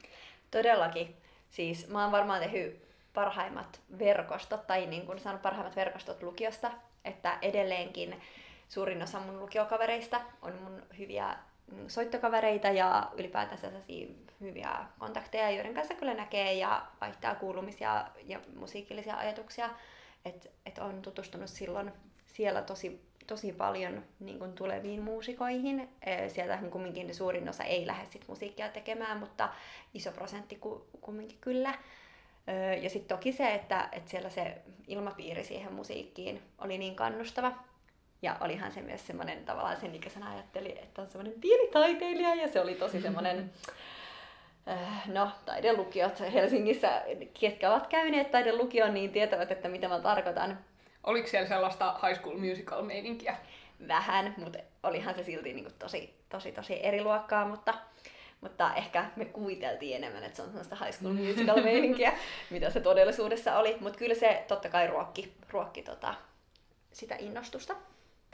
Todellakin. 0.50 1.16
Siis 1.50 1.88
mä 1.88 2.02
oon 2.02 2.12
varmaan 2.12 2.40
tehnyt 2.40 2.84
parhaimmat 3.14 3.80
verkostot, 3.98 4.66
tai 4.66 4.86
niin 4.86 5.06
kuin 5.06 5.18
saanut 5.18 5.42
parhaimmat 5.42 5.76
verkostot 5.76 6.22
lukiosta, 6.22 6.70
että 7.04 7.38
edelleenkin 7.42 8.22
suurin 8.68 9.02
osa 9.02 9.20
mun 9.20 9.40
lukiokavereista 9.40 10.20
on 10.42 10.52
mun 10.62 10.82
hyviä 10.98 11.36
mm, 11.72 11.88
soittokavereita 11.88 12.68
ja 12.68 13.10
ylipäätänsä 13.16 13.70
hyviä 14.40 14.70
kontakteja, 14.98 15.50
joiden 15.50 15.74
kanssa 15.74 15.94
kyllä 15.94 16.14
näkee 16.14 16.54
ja 16.54 16.86
vaihtaa 17.00 17.34
kuulumisia 17.34 18.06
ja 18.26 18.40
musiikillisia 18.56 19.16
ajatuksia. 19.16 19.70
Että 20.24 20.48
et 20.66 20.78
on 20.78 21.02
tutustunut 21.02 21.48
silloin 21.48 21.92
siellä 22.26 22.62
tosi, 22.62 23.00
tosi 23.26 23.52
paljon 23.52 24.04
niin 24.20 24.38
kun 24.38 24.52
tuleviin 24.52 25.02
muusikoihin. 25.02 25.88
E, 26.02 26.28
sieltähän 26.28 26.70
kumminkin 26.70 27.14
suurin 27.14 27.48
osa 27.48 27.64
ei 27.64 27.86
lähde 27.86 28.06
sit 28.10 28.28
musiikkia 28.28 28.68
tekemään, 28.68 29.18
mutta 29.18 29.48
iso 29.94 30.12
prosentti 30.12 30.60
kumminkin 31.00 31.38
kyllä. 31.40 31.74
Ja 32.82 32.90
sitten 32.90 33.16
toki 33.16 33.32
se, 33.32 33.54
että, 33.54 33.88
että 33.92 34.10
siellä 34.10 34.30
se 34.30 34.62
ilmapiiri 34.88 35.44
siihen 35.44 35.72
musiikkiin 35.72 36.42
oli 36.58 36.78
niin 36.78 36.96
kannustava, 36.96 37.52
Ja 38.24 38.36
olihan 38.40 38.72
se 38.72 38.80
myös 38.80 39.06
semmoinen, 39.06 39.44
tavallaan 39.44 39.80
sen 39.80 39.94
ikäisenä 39.94 40.30
ajatteli, 40.30 40.78
että 40.82 41.02
on 41.02 41.08
semmoinen 41.08 41.40
pieni 41.40 41.68
taiteilija 41.68 42.34
ja 42.34 42.48
se 42.48 42.60
oli 42.60 42.74
tosi 42.74 43.00
semmoinen, 43.00 43.52
äh, 44.68 45.08
no 45.08 45.30
taidelukiot 45.44 46.20
Helsingissä, 46.20 47.02
ketkä 47.40 47.72
ovat 47.72 47.86
käyneet 47.86 48.30
taidelukion, 48.30 48.94
niin 48.94 49.10
tietävät, 49.10 49.50
että 49.50 49.68
mitä 49.68 49.88
mä 49.88 50.00
tarkoitan. 50.00 50.58
Oliko 51.02 51.28
siellä 51.28 51.48
sellaista 51.48 51.98
High 52.06 52.20
School 52.20 52.38
Musical-meininkiä? 52.38 53.36
Vähän, 53.88 54.34
mutta 54.36 54.58
olihan 54.82 55.14
se 55.14 55.24
silti 55.24 55.52
niin 55.52 55.64
kuin 55.64 55.74
tosi, 55.78 56.14
tosi, 56.28 56.52
tosi 56.52 56.86
eri 56.86 57.02
luokkaa, 57.02 57.48
mutta, 57.48 57.74
mutta 58.40 58.74
ehkä 58.74 59.04
me 59.16 59.24
kuviteltiin 59.24 59.96
enemmän, 59.96 60.24
että 60.24 60.36
se 60.36 60.42
on 60.42 60.48
sellaista 60.48 60.76
High 60.84 60.96
School 60.96 61.14
Musical-meininkiä, 61.14 62.12
mitä 62.50 62.70
se 62.70 62.80
todellisuudessa 62.80 63.58
oli. 63.58 63.76
Mutta 63.80 63.98
kyllä 63.98 64.14
se 64.14 64.44
totta 64.48 64.68
kai 64.68 64.86
ruokki, 64.86 65.34
ruokki 65.50 65.82
tota, 65.82 66.14
sitä 66.92 67.16
innostusta 67.18 67.74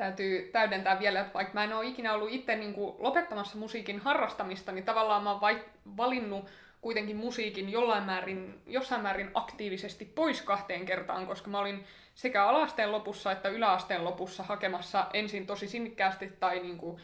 täytyy 0.00 0.50
täydentää 0.52 1.00
vielä, 1.00 1.20
että 1.20 1.34
vaikka 1.34 1.54
mä 1.54 1.64
en 1.64 1.72
ole 1.72 1.86
ikinä 1.86 2.14
ollut 2.14 2.32
itse 2.32 2.56
niin 2.56 2.74
kuin 2.74 2.94
lopettamassa 2.98 3.58
musiikin 3.58 3.98
harrastamista, 3.98 4.72
niin 4.72 4.84
tavallaan 4.84 5.22
mä 5.22 5.30
oon 5.30 5.40
vai, 5.40 5.64
valinnut 5.96 6.46
kuitenkin 6.80 7.16
musiikin 7.16 7.68
jollain 7.68 8.04
määrin, 8.04 8.60
jossain 8.66 9.02
määrin 9.02 9.30
aktiivisesti 9.34 10.04
pois 10.04 10.42
kahteen 10.42 10.84
kertaan, 10.84 11.26
koska 11.26 11.50
mä 11.50 11.58
olin 11.58 11.84
sekä 12.14 12.46
alasteen 12.46 12.92
lopussa 12.92 13.32
että 13.32 13.48
yläasteen 13.48 14.04
lopussa 14.04 14.42
hakemassa 14.42 15.06
ensin 15.12 15.46
tosi 15.46 15.68
sinnikkäästi 15.68 16.32
tai 16.40 16.60
niin 16.60 16.78
kuin, 16.78 17.00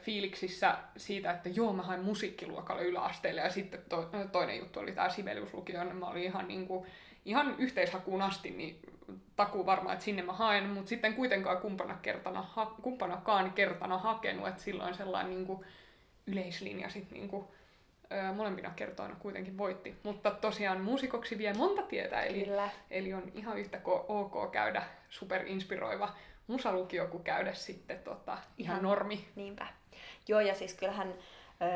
fiiliksissä 0.00 0.76
siitä, 0.96 1.30
että 1.30 1.48
joo, 1.48 1.72
mä 1.72 1.82
hain 1.82 2.04
musiikkiluokalle 2.04 2.84
yläasteelle. 2.84 3.40
Ja 3.40 3.50
sitten 3.50 3.80
to, 3.88 4.10
toinen 4.32 4.58
juttu 4.58 4.80
oli 4.80 4.92
tämä 4.92 5.08
Sibeliuslukio, 5.08 5.78
ja 5.78 5.94
mä 5.94 6.06
olin 6.06 6.22
ihan, 6.22 6.48
niin 6.48 6.66
kuin, 6.66 6.86
ihan 7.24 7.54
yhteishakuun 7.58 8.22
asti, 8.22 8.50
niin 8.50 8.80
takuu 9.36 9.66
varma, 9.66 9.92
että 9.92 10.04
sinne 10.04 10.22
mä 10.22 10.32
haen, 10.32 10.68
mutta 10.68 10.88
sitten 10.88 11.14
kuitenkaan 11.14 11.58
kumpana 11.58 11.98
kertana, 12.02 12.42
ha, 12.42 12.66
kumpanakaan 12.82 13.52
kertana 13.52 13.98
hakenut, 13.98 14.48
että 14.48 14.62
silloin 14.62 14.94
sellainen 14.94 15.34
niin 15.34 15.46
kuin, 15.46 15.66
yleislinja 16.26 16.88
sitten 16.88 17.18
niin 17.18 17.28
kuin, 17.28 17.46
molempina 18.34 18.70
kertoina 18.76 19.16
kuitenkin 19.18 19.58
voitti. 19.58 19.96
Mutta 20.02 20.30
tosiaan 20.30 20.80
muusikoksi 20.80 21.38
vie 21.38 21.54
monta 21.54 21.82
tietä, 21.82 22.22
eli, 22.22 22.44
Kyllä. 22.44 22.68
eli 22.90 23.14
on 23.14 23.32
ihan 23.34 23.58
yhtä 23.58 23.80
ok 24.08 24.52
käydä 24.52 24.82
superinspiroiva 25.08 26.14
musalukio 26.46 27.06
kuin 27.06 27.24
käydä 27.24 27.52
sitten 27.52 27.98
tota, 27.98 28.32
ihan, 28.32 28.48
ihan 28.58 28.82
normi. 28.82 29.28
Niinpä. 29.36 29.66
Joo, 30.28 30.40
ja 30.40 30.54
siis 30.54 30.74
kyllähän 30.74 31.14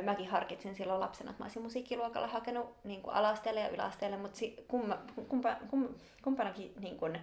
mäkin 0.03 0.29
harkitsin 0.29 0.75
silloin 0.75 1.01
lapsena, 1.01 1.31
että 1.31 1.43
mä 1.43 1.45
olisin 1.45 1.63
musiikkiluokalla 1.63 2.27
hakenut 2.27 2.85
niin 2.85 3.03
kuin 3.03 3.15
alasteelle 3.15 3.61
ja 3.61 3.69
yläasteelle, 3.69 4.17
mutta 4.17 4.39
si, 4.39 4.65
kumma, 4.69 4.99
kumpa, 5.29 5.57
kum, 5.71 5.89
kumpanakin 6.23 6.73
niin 6.81 6.99
kuin, 6.99 7.21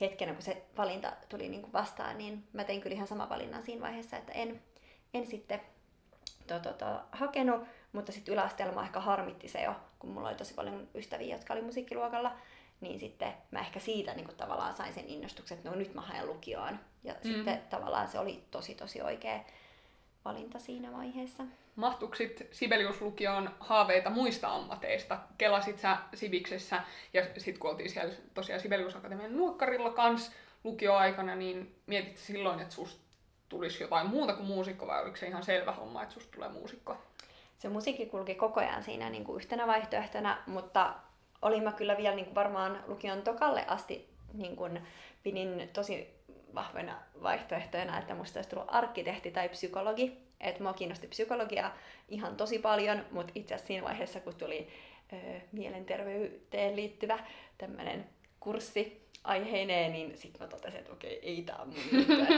hetkenä, 0.00 0.32
kun 0.32 0.42
se 0.42 0.62
valinta 0.76 1.12
tuli 1.28 1.48
niin 1.48 1.62
kuin 1.62 1.72
vastaan, 1.72 2.18
niin 2.18 2.44
mä 2.52 2.64
tein 2.64 2.80
kyllä 2.80 2.94
ihan 2.94 3.06
sama 3.06 3.28
valinnan 3.28 3.62
siinä 3.62 3.82
vaiheessa, 3.82 4.16
että 4.16 4.32
en, 4.32 4.62
en 5.14 5.26
sitten 5.26 5.60
to, 6.46 6.60
to, 6.60 6.72
to, 6.72 7.00
hakenut, 7.12 7.62
mutta 7.92 8.12
sitten 8.12 8.34
yläasteella 8.34 8.74
mä 8.74 8.82
ehkä 8.82 9.00
harmitti 9.00 9.48
se 9.48 9.62
jo, 9.62 9.74
kun 9.98 10.10
mulla 10.10 10.28
oli 10.28 10.36
tosi 10.36 10.54
paljon 10.54 10.88
ystäviä, 10.94 11.36
jotka 11.36 11.52
oli 11.52 11.62
musiikkiluokalla, 11.62 12.36
niin 12.80 13.00
sitten 13.00 13.32
mä 13.50 13.60
ehkä 13.60 13.80
siitä 13.80 14.14
niin 14.14 14.26
kuin 14.26 14.36
tavallaan 14.36 14.74
sain 14.74 14.94
sen 14.94 15.08
innostuksen, 15.08 15.58
että 15.58 15.70
no 15.70 15.76
nyt 15.76 15.94
mä 15.94 16.00
haen 16.00 16.26
lukioon. 16.26 16.78
Ja 17.04 17.14
mm. 17.14 17.18
sitten 17.22 17.62
tavallaan 17.70 18.08
se 18.08 18.18
oli 18.18 18.44
tosi 18.50 18.74
tosi 18.74 19.02
oikea 19.02 19.40
valinta 20.24 20.58
siinä 20.58 20.92
vaiheessa. 20.92 21.44
Mahtuksit 21.76 22.48
Sibelius-lukioon 22.50 23.50
haaveita 23.60 24.10
muista 24.10 24.48
ammateista? 24.48 25.18
Kelasit 25.38 25.78
sä 25.78 25.96
Siviksessä 26.14 26.82
ja 27.12 27.24
sitten 27.24 27.58
kun 27.58 27.70
oltiin 27.70 27.90
siellä 27.90 28.14
tosiaan 28.34 28.60
Sibelius 28.60 28.96
Akatemian 28.96 29.36
nuokkarilla 29.36 29.90
kans 29.90 30.32
lukioaikana, 30.64 31.36
niin 31.36 31.74
mietit 31.86 32.16
silloin, 32.16 32.60
että 32.60 32.74
susta 32.74 33.02
tulisi 33.48 33.82
jotain 33.82 34.06
muuta 34.06 34.32
kuin 34.32 34.46
muusikko 34.46 34.86
vai 34.86 35.02
oliko 35.02 35.16
se 35.16 35.26
ihan 35.26 35.42
selvä 35.42 35.72
homma, 35.72 36.02
että 36.02 36.14
susta 36.14 36.32
tulee 36.34 36.48
muusikko? 36.48 36.96
Se 37.58 37.68
musiikki 37.68 38.06
kulki 38.06 38.34
koko 38.34 38.60
ajan 38.60 38.82
siinä 38.82 39.10
niin 39.10 39.24
kuin 39.24 39.36
yhtenä 39.36 39.66
vaihtoehtona, 39.66 40.38
mutta 40.46 40.94
olin 41.42 41.62
mä 41.62 41.72
kyllä 41.72 41.96
vielä 41.96 42.14
niin 42.14 42.24
kuin 42.24 42.34
varmaan 42.34 42.84
lukion 42.86 43.22
tokalle 43.22 43.64
asti 43.66 44.08
niin 44.32 44.56
kuin 44.56 44.82
pidin 45.22 45.70
tosi 45.72 46.14
vahvena 46.54 46.98
vaihtoehtoina, 47.22 47.98
että 47.98 48.14
musta 48.14 48.38
olisi 48.38 48.50
tullut 48.50 48.68
arkkitehti 48.68 49.30
tai 49.30 49.48
psykologi. 49.48 50.16
Että 50.40 50.62
mua 50.62 50.72
kiinnosti 50.72 51.06
psykologia 51.06 51.70
ihan 52.08 52.36
tosi 52.36 52.58
paljon, 52.58 53.06
mutta 53.10 53.32
itse 53.34 53.54
asiassa 53.54 53.66
siinä 53.66 53.86
vaiheessa, 53.86 54.20
kun 54.20 54.34
tuli 54.34 54.68
ö, 55.12 55.16
mielenterveyteen 55.52 56.76
liittyvä 56.76 57.18
tämmöinen 57.58 58.06
kurssi 58.40 59.02
aiheineen, 59.24 59.92
niin 59.92 60.16
sitten 60.16 60.42
mä 60.42 60.48
totesin, 60.48 60.80
että 60.80 60.92
okei, 60.92 61.20
ei 61.22 61.42
tää 61.42 61.64
mun. 61.64 61.76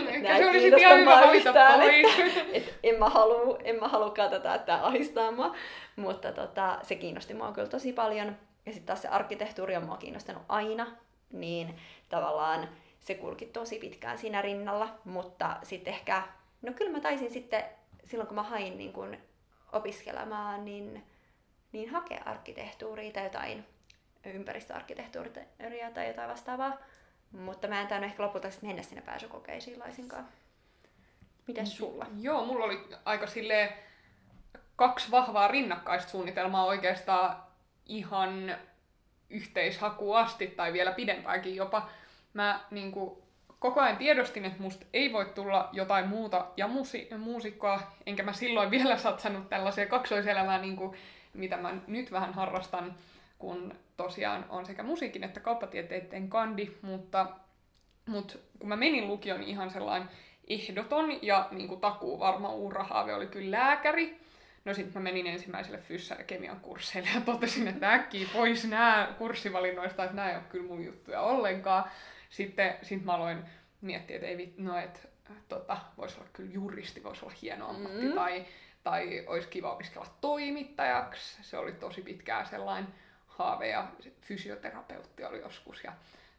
Että 0.08 0.36
se 0.38 0.48
olisi 0.48 0.68
ihan 0.68 0.98
hyvä 0.98 1.22
pois. 1.22 1.44
Että, 2.52 2.72
en 2.82 2.98
mä 2.98 3.08
halua, 3.08 3.58
en 3.64 3.80
mä 3.80 3.88
halua 3.88 4.10
tätä, 4.10 4.54
että 4.54 4.66
tämä 4.66 4.84
ahistaa 4.84 5.30
mua. 5.30 5.54
Mutta 5.96 6.32
tota, 6.32 6.78
se 6.82 6.94
kiinnosti 6.94 7.34
mua 7.34 7.52
kyllä 7.52 7.68
tosi 7.68 7.92
paljon. 7.92 8.36
Ja 8.66 8.72
sitten 8.72 8.86
taas 8.86 9.02
se 9.02 9.08
arkkitehtuuri 9.08 9.76
on 9.76 9.84
mua 9.84 9.96
kiinnostanut 9.96 10.42
aina. 10.48 10.86
Niin 11.32 11.74
tavallaan 12.08 12.68
se 13.04 13.14
kulki 13.14 13.46
tosi 13.46 13.78
pitkään 13.78 14.18
siinä 14.18 14.42
rinnalla, 14.42 14.98
mutta 15.04 15.56
sitten 15.62 15.94
ehkä, 15.94 16.22
no 16.62 16.72
kyllä 16.72 16.92
mä 16.92 17.00
taisin 17.00 17.30
sitten, 17.30 17.64
silloin 18.04 18.26
kun 18.26 18.34
mä 18.34 18.42
hain 18.42 18.78
niin 18.78 18.92
kun 18.92 19.16
opiskelemaan, 19.72 20.64
niin, 20.64 21.06
niin 21.72 21.90
hakea 21.90 22.22
arkkitehtuuria 22.24 23.12
tai 23.12 23.24
jotain 23.24 23.64
ympäristöarkkitehtuuria 24.24 25.90
tai 25.94 26.08
jotain 26.08 26.30
vastaavaa. 26.30 26.78
Mutta 27.32 27.68
mä 27.68 27.80
en 27.80 27.86
tainnut 27.86 28.10
ehkä 28.10 28.22
lopulta 28.22 28.50
sitten 28.50 28.68
mennä 28.68 28.82
sinne 28.82 29.02
pääsykokeisiin 29.02 29.80
laisinkaan. 29.80 30.28
Mitäs 31.46 31.76
sulla? 31.76 32.06
Joo, 32.20 32.44
mulla 32.44 32.64
oli 32.64 32.88
aika 33.04 33.26
sille 33.26 33.72
kaksi 34.76 35.10
vahvaa 35.10 35.48
rinnakkaista 35.48 36.10
suunnitelmaa 36.10 36.64
oikeastaan 36.64 37.42
ihan 37.86 38.56
yhteishaku 39.30 40.14
asti 40.14 40.46
tai 40.46 40.72
vielä 40.72 40.92
pidempäänkin 40.92 41.56
jopa 41.56 41.88
mä 42.34 42.60
niin 42.70 42.92
kuin, 42.92 43.22
koko 43.58 43.80
ajan 43.80 43.96
tiedostin, 43.96 44.44
että 44.44 44.62
musta 44.62 44.86
ei 44.92 45.12
voi 45.12 45.26
tulla 45.34 45.68
jotain 45.72 46.08
muuta 46.08 46.46
ja 46.56 46.66
musi- 46.66 47.08
muusikkoa, 47.18 47.80
enkä 48.06 48.22
mä 48.22 48.32
silloin 48.32 48.70
vielä 48.70 48.96
satsannut 48.98 49.48
tällaisia 49.48 49.86
kaksoiselämää, 49.86 50.58
niin 50.58 50.76
kuin, 50.76 50.96
mitä 51.34 51.56
mä 51.56 51.74
nyt 51.86 52.12
vähän 52.12 52.34
harrastan, 52.34 52.94
kun 53.38 53.74
tosiaan 53.96 54.46
on 54.48 54.66
sekä 54.66 54.82
musiikin 54.82 55.24
että 55.24 55.40
kauppatieteiden 55.40 56.28
kandi, 56.28 56.70
mutta, 56.82 57.26
mutta 58.06 58.34
kun 58.58 58.68
mä 58.68 58.76
menin 58.76 59.08
lukion 59.08 59.40
niin 59.40 59.50
ihan 59.50 59.70
sellainen 59.70 60.08
ehdoton 60.48 61.22
ja 61.22 61.48
niin 61.50 61.68
kuin 61.68 61.80
takuu 61.80 62.18
varma 62.18 62.52
uurahaave 62.52 63.14
oli 63.14 63.26
kyllä 63.26 63.58
lääkäri. 63.58 64.20
No 64.64 64.74
sitten 64.74 65.02
mä 65.02 65.04
menin 65.04 65.26
ensimmäiselle 65.26 65.78
fyssä- 65.78 66.14
ja 66.18 66.24
kemian 66.24 66.60
kursseille 66.60 67.08
ja 67.14 67.20
totesin, 67.20 67.68
että 67.68 67.92
äkkiä 67.92 68.28
pois 68.32 68.64
nämä 68.64 69.14
kurssivalinnoista, 69.18 70.04
että 70.04 70.16
nämä 70.16 70.30
ei 70.30 70.36
ole 70.36 70.44
kyllä 70.48 70.66
mun 70.66 70.84
juttuja 70.84 71.20
ollenkaan 71.20 71.84
sitten 72.34 72.78
sit 72.82 73.04
mä 73.04 73.12
aloin 73.12 73.38
miettiä, 73.80 74.16
että 74.16 74.28
ei 74.28 74.54
no, 74.58 74.78
et, 74.78 75.08
tota, 75.48 75.76
voisi 75.96 76.16
olla 76.18 76.28
kyllä 76.32 76.52
juristi, 76.52 77.02
voisi 77.02 77.24
olla 77.24 77.34
hieno 77.42 77.68
ammatti, 77.68 78.06
mm. 78.06 78.12
tai, 78.12 78.44
tai 78.82 79.24
olisi 79.26 79.48
kiva 79.48 79.72
opiskella 79.72 80.06
toimittajaksi. 80.20 81.38
Se 81.42 81.58
oli 81.58 81.72
tosi 81.72 82.02
pitkään 82.02 82.46
sellainen 82.46 82.94
haave, 83.26 83.68
ja 83.68 83.88
fysioterapeutti 84.20 85.24
oli 85.24 85.38
joskus, 85.38 85.84
ja 85.84 85.92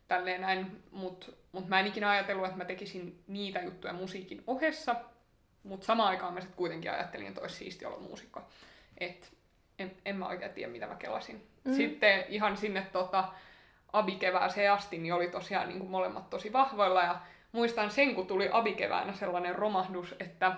tälleen 0.07 0.41
näin. 0.41 0.83
Mutta 0.91 1.27
mut 1.51 1.67
mä 1.67 1.79
en 1.79 1.87
ikinä 1.87 2.09
ajatellut, 2.09 2.45
että 2.45 2.57
mä 2.57 2.65
tekisin 2.65 3.23
niitä 3.27 3.59
juttuja 3.61 3.93
musiikin 3.93 4.43
ohessa, 4.47 4.95
mutta 5.63 5.85
samaan 5.85 6.09
aikaan 6.09 6.33
mä 6.33 6.41
sitten 6.41 6.57
kuitenkin 6.57 6.91
ajattelin, 6.91 7.27
että 7.27 7.41
olisi 7.41 7.55
siisti 7.55 7.85
olla 7.85 7.99
muusikko. 7.99 8.41
Et 8.97 9.33
en, 9.79 9.97
en 10.05 10.15
mä 10.15 10.27
oikein 10.27 10.53
tiedä, 10.53 10.71
mitä 10.71 10.87
mä 10.87 10.95
kelasin. 10.95 11.47
Mm. 11.63 11.73
Sitten 11.73 12.25
ihan 12.27 12.57
sinne 12.57 12.87
tota, 12.91 13.33
abikevääseen 13.95 14.71
asti, 14.71 14.97
niin 14.97 15.13
oli 15.13 15.27
tosiaan 15.27 15.67
niin 15.67 15.79
kuin 15.79 15.91
molemmat 15.91 16.29
tosi 16.29 16.53
vahvoilla. 16.53 17.03
Ja 17.03 17.19
muistan 17.51 17.91
sen, 17.91 18.15
kun 18.15 18.27
tuli 18.27 18.49
abikeväänä 18.51 19.13
sellainen 19.13 19.55
romahdus, 19.55 20.15
että, 20.19 20.55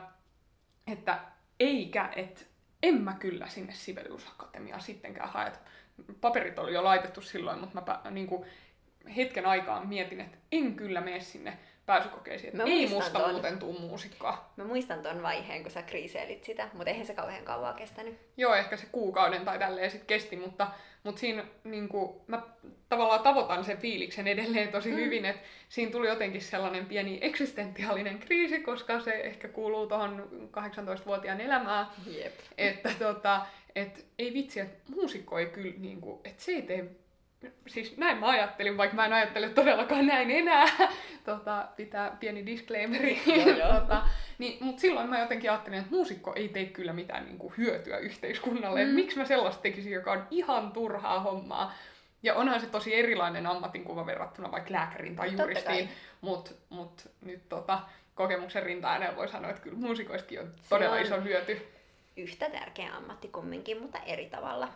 että 0.91 1.19
eikä, 1.59 2.09
että 2.15 2.41
en 2.83 3.01
mä 3.01 3.13
kyllä 3.13 3.47
sinne 3.47 3.73
Sibelius 3.73 4.27
Akatemiaan 4.27 4.81
sittenkään 4.81 5.29
hae. 5.29 5.51
Paperit 6.21 6.59
oli 6.59 6.73
jo 6.73 6.83
laitettu 6.83 7.21
silloin, 7.21 7.59
mutta 7.59 7.81
mä 8.03 8.11
niin 8.11 8.27
kuin 8.27 8.45
hetken 9.15 9.45
aikaa 9.45 9.85
mietin, 9.85 10.21
että 10.21 10.37
en 10.51 10.75
kyllä 10.75 11.01
mene 11.01 11.19
sinne 11.19 11.57
pääsykokeisiin. 11.87 12.57
Mä 12.57 12.63
ei 12.63 12.87
musta 12.87 13.19
ton. 13.19 13.31
muuten 13.31 13.59
tuu 13.59 13.79
muusikkoa. 13.79 14.51
Mä 14.55 14.63
muistan 14.63 15.01
ton 15.01 15.23
vaiheen, 15.23 15.61
kun 15.61 15.71
sä 15.71 15.81
kriiseilit 15.81 16.43
sitä, 16.43 16.69
mutta 16.73 16.89
eihän 16.89 17.05
se 17.05 17.13
kauhean 17.13 17.43
kauan 17.43 17.75
kestänyt. 17.75 18.17
Joo, 18.37 18.55
ehkä 18.55 18.77
se 18.77 18.87
kuukauden 18.91 19.45
tai 19.45 19.59
tälleen 19.59 19.91
sit 19.91 20.03
kesti, 20.03 20.35
mutta, 20.35 20.67
mutta 21.03 21.19
siinä 21.19 21.45
niin 21.63 21.89
kuin, 21.89 22.21
mä 22.27 22.41
tavallaan 22.89 23.23
tavoitan 23.23 23.63
sen 23.63 23.77
fiiliksen 23.77 24.27
edelleen 24.27 24.67
tosi 24.67 24.89
mm. 24.89 24.95
hyvin, 24.95 25.25
että 25.25 25.47
siinä 25.69 25.91
tuli 25.91 26.07
jotenkin 26.07 26.41
sellainen 26.41 26.85
pieni 26.85 27.19
eksistentiaalinen 27.21 28.19
kriisi, 28.19 28.59
koska 28.59 28.99
se 28.99 29.11
ehkä 29.11 29.47
kuuluu 29.47 29.87
tuohon 29.87 30.29
18-vuotiaan 30.51 31.41
elämään. 31.41 31.87
Jep. 32.07 32.33
Että 32.57 32.89
tota, 32.99 33.45
et, 33.75 34.05
ei 34.19 34.33
vitsi, 34.33 34.59
että 34.59 34.91
muusikko 34.95 35.39
ei 35.39 35.45
kyllä, 35.45 35.73
niin 35.77 36.01
kuin, 36.01 36.19
että 36.23 36.43
se 36.43 36.51
ei 36.51 36.61
tee 36.61 36.85
siis 37.67 37.97
näin 37.97 38.17
mä 38.17 38.29
ajattelin, 38.29 38.77
vaikka 38.77 38.95
mä 38.95 39.05
en 39.05 39.13
ajattele 39.13 39.49
todellakaan 39.49 40.07
näin 40.07 40.31
enää. 40.31 40.65
tota, 41.25 41.67
pitää 41.75 42.17
pieni 42.19 42.45
disclaimeri. 42.45 43.21
tota, 43.73 44.07
niin, 44.37 44.63
mutta 44.63 44.81
silloin 44.81 45.09
mä 45.09 45.19
jotenkin 45.19 45.51
ajattelin, 45.51 45.79
että 45.79 45.91
muusikko 45.91 46.33
ei 46.35 46.49
tee 46.49 46.65
kyllä 46.65 46.93
mitään 46.93 47.25
niin 47.25 47.37
kuin, 47.37 47.53
hyötyä 47.57 47.97
yhteiskunnalle. 47.97 48.85
Mm. 48.85 48.91
Miksi 48.91 49.17
mä 49.17 49.25
sellaista 49.25 49.61
tekisin, 49.61 49.91
joka 49.91 50.11
on 50.11 50.27
ihan 50.31 50.71
turhaa 50.71 51.19
hommaa. 51.19 51.73
Ja 52.23 52.35
onhan 52.35 52.61
se 52.61 52.67
tosi 52.67 52.95
erilainen 52.95 53.47
ammatinkuva 53.47 54.05
verrattuna 54.05 54.51
vaikka 54.51 54.73
lääkäriin 54.73 55.15
tai 55.15 55.33
juristiin, 55.33 55.89
mutta 56.21 56.51
mut, 56.69 57.09
nyt 57.21 57.49
tota, 57.49 57.79
kokemuksen 58.15 58.63
rinta 58.63 58.99
voi 59.15 59.27
sanoa, 59.27 59.49
että 59.49 59.61
kyllä 59.61 59.77
muusikoistakin 59.77 60.39
on 60.39 60.51
todella 60.69 60.95
on 60.95 61.01
iso 61.01 61.21
hyöty. 61.21 61.67
Yhtä 62.17 62.49
tärkeä 62.49 62.95
ammatti 62.95 63.27
kumminkin, 63.27 63.81
mutta 63.81 63.99
eri 63.99 64.25
tavalla. 64.25 64.69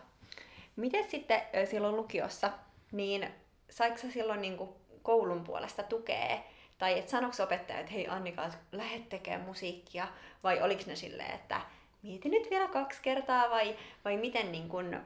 Miten 0.76 1.10
sitten 1.10 1.42
silloin 1.64 1.96
lukiossa, 1.96 2.52
niin 2.92 3.28
saiko 3.70 3.96
silloin 3.96 4.42
niin 4.42 4.56
kuin 4.56 4.70
koulun 5.02 5.44
puolesta 5.44 5.82
tukea? 5.82 6.38
Tai 6.78 6.98
että 6.98 7.10
sanoiko 7.10 7.42
opettaja, 7.42 7.78
että 7.78 7.92
hei 7.92 8.08
Annika, 8.08 8.50
lähde 8.72 8.98
tekemään 9.08 9.40
musiikkia? 9.46 10.08
Vai 10.42 10.62
oliko 10.62 10.82
ne 10.86 10.96
silleen, 10.96 11.34
että 11.34 11.60
mieti 12.02 12.28
nyt 12.28 12.50
vielä 12.50 12.68
kaksi 12.68 12.98
kertaa? 13.02 13.50
Vai, 13.50 13.76
vai 14.04 14.16
miten 14.16 14.52
niin 14.52 14.68
kuin, 14.68 14.98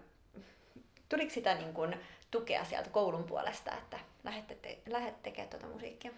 tuliko 1.08 1.30
sitä 1.30 1.54
niin 1.54 1.74
kuin 1.74 1.96
tukea 2.30 2.64
sieltä 2.64 2.90
koulun 2.90 3.24
puolesta, 3.24 3.72
että 3.72 3.98
lähdette, 4.24 4.54
te- 4.54 4.78
tekemään 5.22 5.50
tuota 5.50 5.66
musiikkia? 5.66 6.12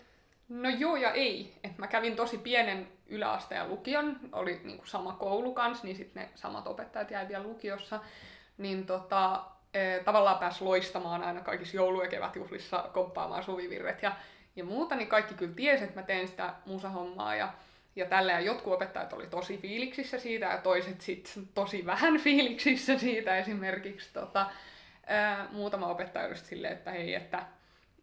No 0.48 0.68
joo 0.68 0.96
ja 0.96 1.12
ei. 1.12 1.54
Et 1.64 1.78
mä 1.78 1.86
kävin 1.86 2.16
tosi 2.16 2.38
pienen 2.38 2.88
yläasteen 3.06 3.68
lukion, 3.68 4.20
oli 4.32 4.60
niinku 4.64 4.86
sama 4.86 5.12
koulu 5.12 5.54
kanssa, 5.54 5.84
niin 5.84 5.96
sitten 5.96 6.22
ne 6.22 6.28
samat 6.34 6.66
opettajat 6.66 7.10
jäi 7.10 7.28
vielä 7.28 7.44
lukiossa. 7.44 8.00
Niin 8.58 8.86
tota, 8.86 9.44
tavallaan 10.04 10.38
pääsi 10.38 10.64
loistamaan 10.64 11.22
aina 11.22 11.40
kaikissa 11.40 11.76
joulu- 11.76 12.02
ja 12.02 12.08
kevätjuhlissa 12.08 12.90
komppaamaan 12.92 13.42
suvivirret 13.42 14.02
ja, 14.02 14.12
ja 14.56 14.64
muuta, 14.64 14.94
niin 14.94 15.08
kaikki 15.08 15.34
kyllä 15.34 15.54
tiesi, 15.54 15.84
että 15.84 16.00
mä 16.00 16.06
teen 16.06 16.28
sitä 16.28 16.54
musahommaa 16.66 17.34
ja, 17.34 17.52
ja 17.96 18.06
tällä 18.06 18.32
ja 18.32 18.40
jotkut 18.40 18.72
opettajat 18.72 19.12
oli 19.12 19.26
tosi 19.26 19.58
fiiliksissä 19.58 20.18
siitä 20.18 20.46
ja 20.46 20.58
toiset 20.58 21.00
sitten 21.00 21.48
tosi 21.54 21.86
vähän 21.86 22.20
fiiliksissä 22.24 22.98
siitä 22.98 23.38
esimerkiksi 23.38 24.12
tota, 24.12 24.50
ää, 25.06 25.48
muutama 25.52 25.86
opettaja 25.86 26.28
just 26.28 26.46
silleen, 26.46 26.72
että 26.72 26.90
hei, 26.90 27.14
että, 27.14 27.42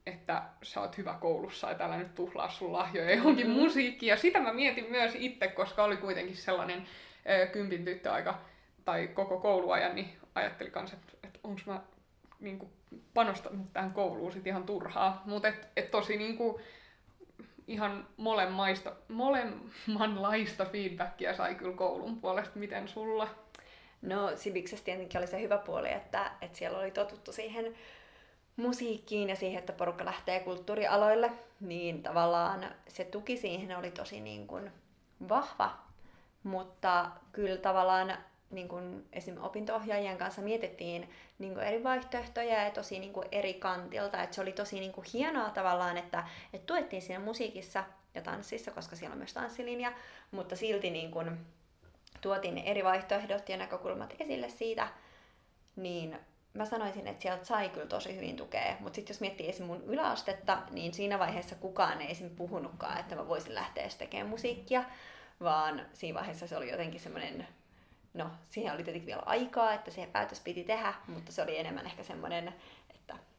että 0.05 0.41
sä 0.63 0.81
oot 0.81 0.97
hyvä 0.97 1.17
koulussa, 1.21 1.71
että 1.71 1.85
älä 1.85 1.97
nyt 1.97 2.15
tuhlaa 2.15 2.49
sun 2.49 2.73
lahjoja 2.73 3.15
johonkin 3.15 3.47
mm-hmm. 3.47 3.61
musiikkiin. 3.61 4.09
Ja 4.09 4.17
sitä 4.17 4.39
mä 4.39 4.53
mietin 4.53 4.91
myös 4.91 5.11
itse, 5.15 5.47
koska 5.47 5.83
oli 5.83 5.97
kuitenkin 5.97 6.37
sellainen 6.37 6.87
ää, 7.25 7.45
kympin 7.45 7.85
tyttö 7.85 8.11
aika, 8.11 8.39
tai 8.85 9.07
koko 9.07 9.39
kouluajan, 9.39 9.95
niin 9.95 10.17
ajattelin 10.35 10.71
kanssa, 10.71 10.97
että, 10.97 11.27
että 11.27 11.39
onko 11.43 11.61
mä 11.65 11.81
niin 12.39 12.59
kuin, 12.59 12.71
panostanut 13.13 13.73
tähän 13.73 13.91
kouluun 13.91 14.31
sit 14.31 14.47
ihan 14.47 14.63
turhaa. 14.63 15.21
Mutta 15.25 15.47
et, 15.47 15.67
et 15.75 15.91
tosi 15.91 16.17
niin 16.17 16.37
kuin, 16.37 16.63
ihan 17.67 18.07
molemmaista, 18.17 18.93
molemmanlaista 19.07 20.65
feedbackia 20.65 21.35
sai 21.35 21.55
kyllä 21.55 21.75
koulun 21.75 22.21
puolesta. 22.21 22.59
Miten 22.59 22.87
sulla? 22.87 23.27
No 24.01 24.31
Sibiksessä 24.35 24.85
tietenkin 24.85 25.19
oli 25.19 25.27
se 25.27 25.41
hyvä 25.41 25.57
puoli, 25.57 25.91
että, 25.91 26.31
että 26.41 26.57
siellä 26.57 26.79
oli 26.79 26.91
totuttu 26.91 27.31
siihen 27.31 27.75
musiikkiin 28.55 29.29
ja 29.29 29.35
siihen, 29.35 29.59
että 29.59 29.73
porukka 29.73 30.05
lähtee 30.05 30.39
kulttuurialoille, 30.39 31.31
niin 31.59 32.03
tavallaan 32.03 32.65
se 32.87 33.03
tuki 33.03 33.37
siihen 33.37 33.77
oli 33.77 33.91
tosi 33.91 34.19
niin 34.19 34.47
kuin 34.47 34.71
vahva, 35.29 35.77
mutta 36.43 37.11
kyllä 37.31 37.57
tavallaan 37.57 38.17
niin 38.51 38.67
kuin 38.67 39.05
esim. 39.13 39.43
opinto-ohjaajien 39.43 40.17
kanssa 40.17 40.41
mietittiin 40.41 41.09
niin 41.39 41.53
kuin 41.53 41.65
eri 41.65 41.83
vaihtoehtoja 41.83 42.63
ja 42.63 42.71
tosi 42.71 42.99
niin 42.99 43.13
kuin 43.13 43.27
eri 43.31 43.53
kantilta. 43.53 44.23
Et 44.23 44.33
se 44.33 44.41
oli 44.41 44.51
tosi 44.51 44.79
niin 44.79 44.91
kuin 44.91 45.07
hienoa 45.13 45.49
tavallaan, 45.49 45.97
että, 45.97 46.23
että 46.53 46.65
tuettiin 46.65 47.01
siinä 47.01 47.19
musiikissa 47.19 47.83
ja 48.15 48.21
tanssissa, 48.21 48.71
koska 48.71 48.95
siellä 48.95 49.13
on 49.13 49.17
myös 49.17 49.33
tanssilinja, 49.33 49.93
mutta 50.31 50.55
silti 50.55 50.89
niin 50.89 51.11
kuin 51.11 51.37
tuotiin 52.21 52.57
eri 52.57 52.83
vaihtoehdot 52.83 53.49
ja 53.49 53.57
näkökulmat 53.57 54.15
esille 54.19 54.49
siitä, 54.49 54.87
niin 55.75 56.19
mä 56.55 56.65
sanoisin, 56.65 57.07
että 57.07 57.21
sieltä 57.21 57.45
sai 57.45 57.69
kyllä 57.69 57.85
tosi 57.85 58.15
hyvin 58.15 58.35
tukea. 58.35 58.75
Mutta 58.79 58.95
sitten 58.95 59.13
jos 59.13 59.21
miettii 59.21 59.49
esim. 59.49 59.65
mun 59.65 59.83
yläastetta, 59.83 60.57
niin 60.71 60.93
siinä 60.93 61.19
vaiheessa 61.19 61.55
kukaan 61.55 62.01
ei 62.01 62.11
esim. 62.11 62.29
puhunutkaan, 62.29 62.99
että 62.99 63.15
mä 63.15 63.27
voisin 63.27 63.55
lähteä 63.55 63.87
tekemään 63.97 64.29
musiikkia, 64.29 64.83
vaan 65.41 65.85
siinä 65.93 66.19
vaiheessa 66.19 66.47
se 66.47 66.57
oli 66.57 66.71
jotenkin 66.71 66.99
semmoinen, 66.99 67.47
no 68.15 68.25
siihen 68.43 68.73
oli 68.73 68.83
tietenkin 68.83 69.07
vielä 69.07 69.23
aikaa, 69.25 69.73
että 69.73 69.91
se 69.91 70.07
päätös 70.11 70.39
piti 70.39 70.63
tehdä, 70.63 70.93
mutta 71.07 71.31
se 71.31 71.41
oli 71.41 71.57
enemmän 71.57 71.85
ehkä 71.85 72.03
semmoinen 72.03 72.53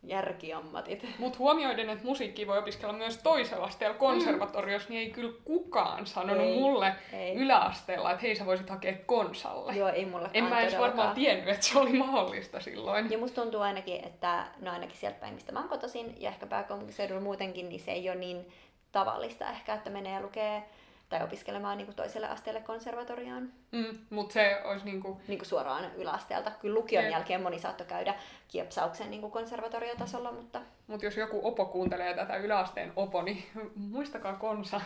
järkiammatit. 0.07 1.07
Mutta 1.19 1.39
huomioiden, 1.39 1.91
että 1.91 2.05
musiikki 2.05 2.47
voi 2.47 2.59
opiskella 2.59 2.93
myös 2.93 3.19
toisella 3.19 3.67
asteella 3.67 3.97
konservatoriossa, 3.97 4.89
mm. 4.89 4.93
niin 4.93 5.07
ei 5.07 5.11
kyllä 5.11 5.33
kukaan 5.45 6.07
sanonut 6.07 6.47
ei, 6.47 6.59
mulle 6.59 6.95
ei. 7.13 7.35
yläasteella, 7.35 8.11
että 8.11 8.23
hei 8.23 8.37
sä 8.37 8.47
voisit 8.47 8.71
hakea 8.71 8.95
konsalle. 9.07 9.73
Joo, 9.73 9.89
ei 9.89 10.05
mulle 10.05 10.31
En 10.35 10.45
mä 10.45 10.61
edes 10.61 10.79
varmaan 10.79 11.15
tiennyt, 11.15 11.49
että 11.49 11.67
se 11.67 11.79
oli 11.79 11.93
mahdollista 11.93 12.61
silloin. 12.61 13.11
Ja 13.11 13.19
musta 13.19 13.43
tuntuu 13.43 13.61
ainakin, 13.61 14.05
että 14.05 14.47
no 14.61 14.73
ainakin 14.73 14.97
sieltä 14.97 15.21
päin, 15.21 15.35
mistä 15.35 15.53
mä 15.53 15.61
oon 15.61 15.69
kotoisin 15.69 16.15
ja 16.21 16.29
ehkä 16.29 16.47
pääkaupunkiseudulla 16.47 17.21
muutenkin, 17.21 17.69
niin 17.69 17.81
se 17.81 17.93
ei 17.93 18.11
ole 18.11 18.19
niin 18.19 18.49
tavallista 18.93 19.51
ehkä, 19.51 19.75
että 19.75 19.91
menee 19.91 20.13
ja 20.13 20.23
lukee 20.23 20.63
tai 21.09 21.23
opiskelemaan 21.23 21.79
niin 21.79 21.87
kuin 21.87 21.97
toiselle 21.97 22.29
asteelle 22.29 22.61
konservatorioon. 22.61 23.53
Mm, 23.73 23.99
mutta 24.11 24.33
se 24.33 24.61
olisi 24.65 24.85
niin 24.85 25.01
kuin... 25.01 25.19
Niin 25.29 25.39
kuin 25.39 25.49
suoraan 25.49 25.95
yläasteelta. 25.95 26.51
Kyllä 26.51 26.75
lukion 26.75 27.05
Jep. 27.05 27.13
jälkeen 27.13 27.43
moni 27.43 27.59
saattoi 27.59 27.87
käydä 27.87 28.15
kiepsauksen 28.49 29.11
niin 29.11 29.21
kuin 29.21 29.33
konservatoriotasolla, 29.33 30.33
mutta... 30.33 30.61
Mutta 30.87 31.07
jos 31.07 31.17
joku 31.17 31.41
opo 31.43 31.65
kuuntelee 31.65 32.15
tätä 32.15 32.37
yläasteen 32.37 32.93
opo, 32.97 33.23
niin 33.23 33.45
muistakaa 33.77 34.37
konsa. 34.37 34.81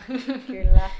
Kyllä. 0.47 0.89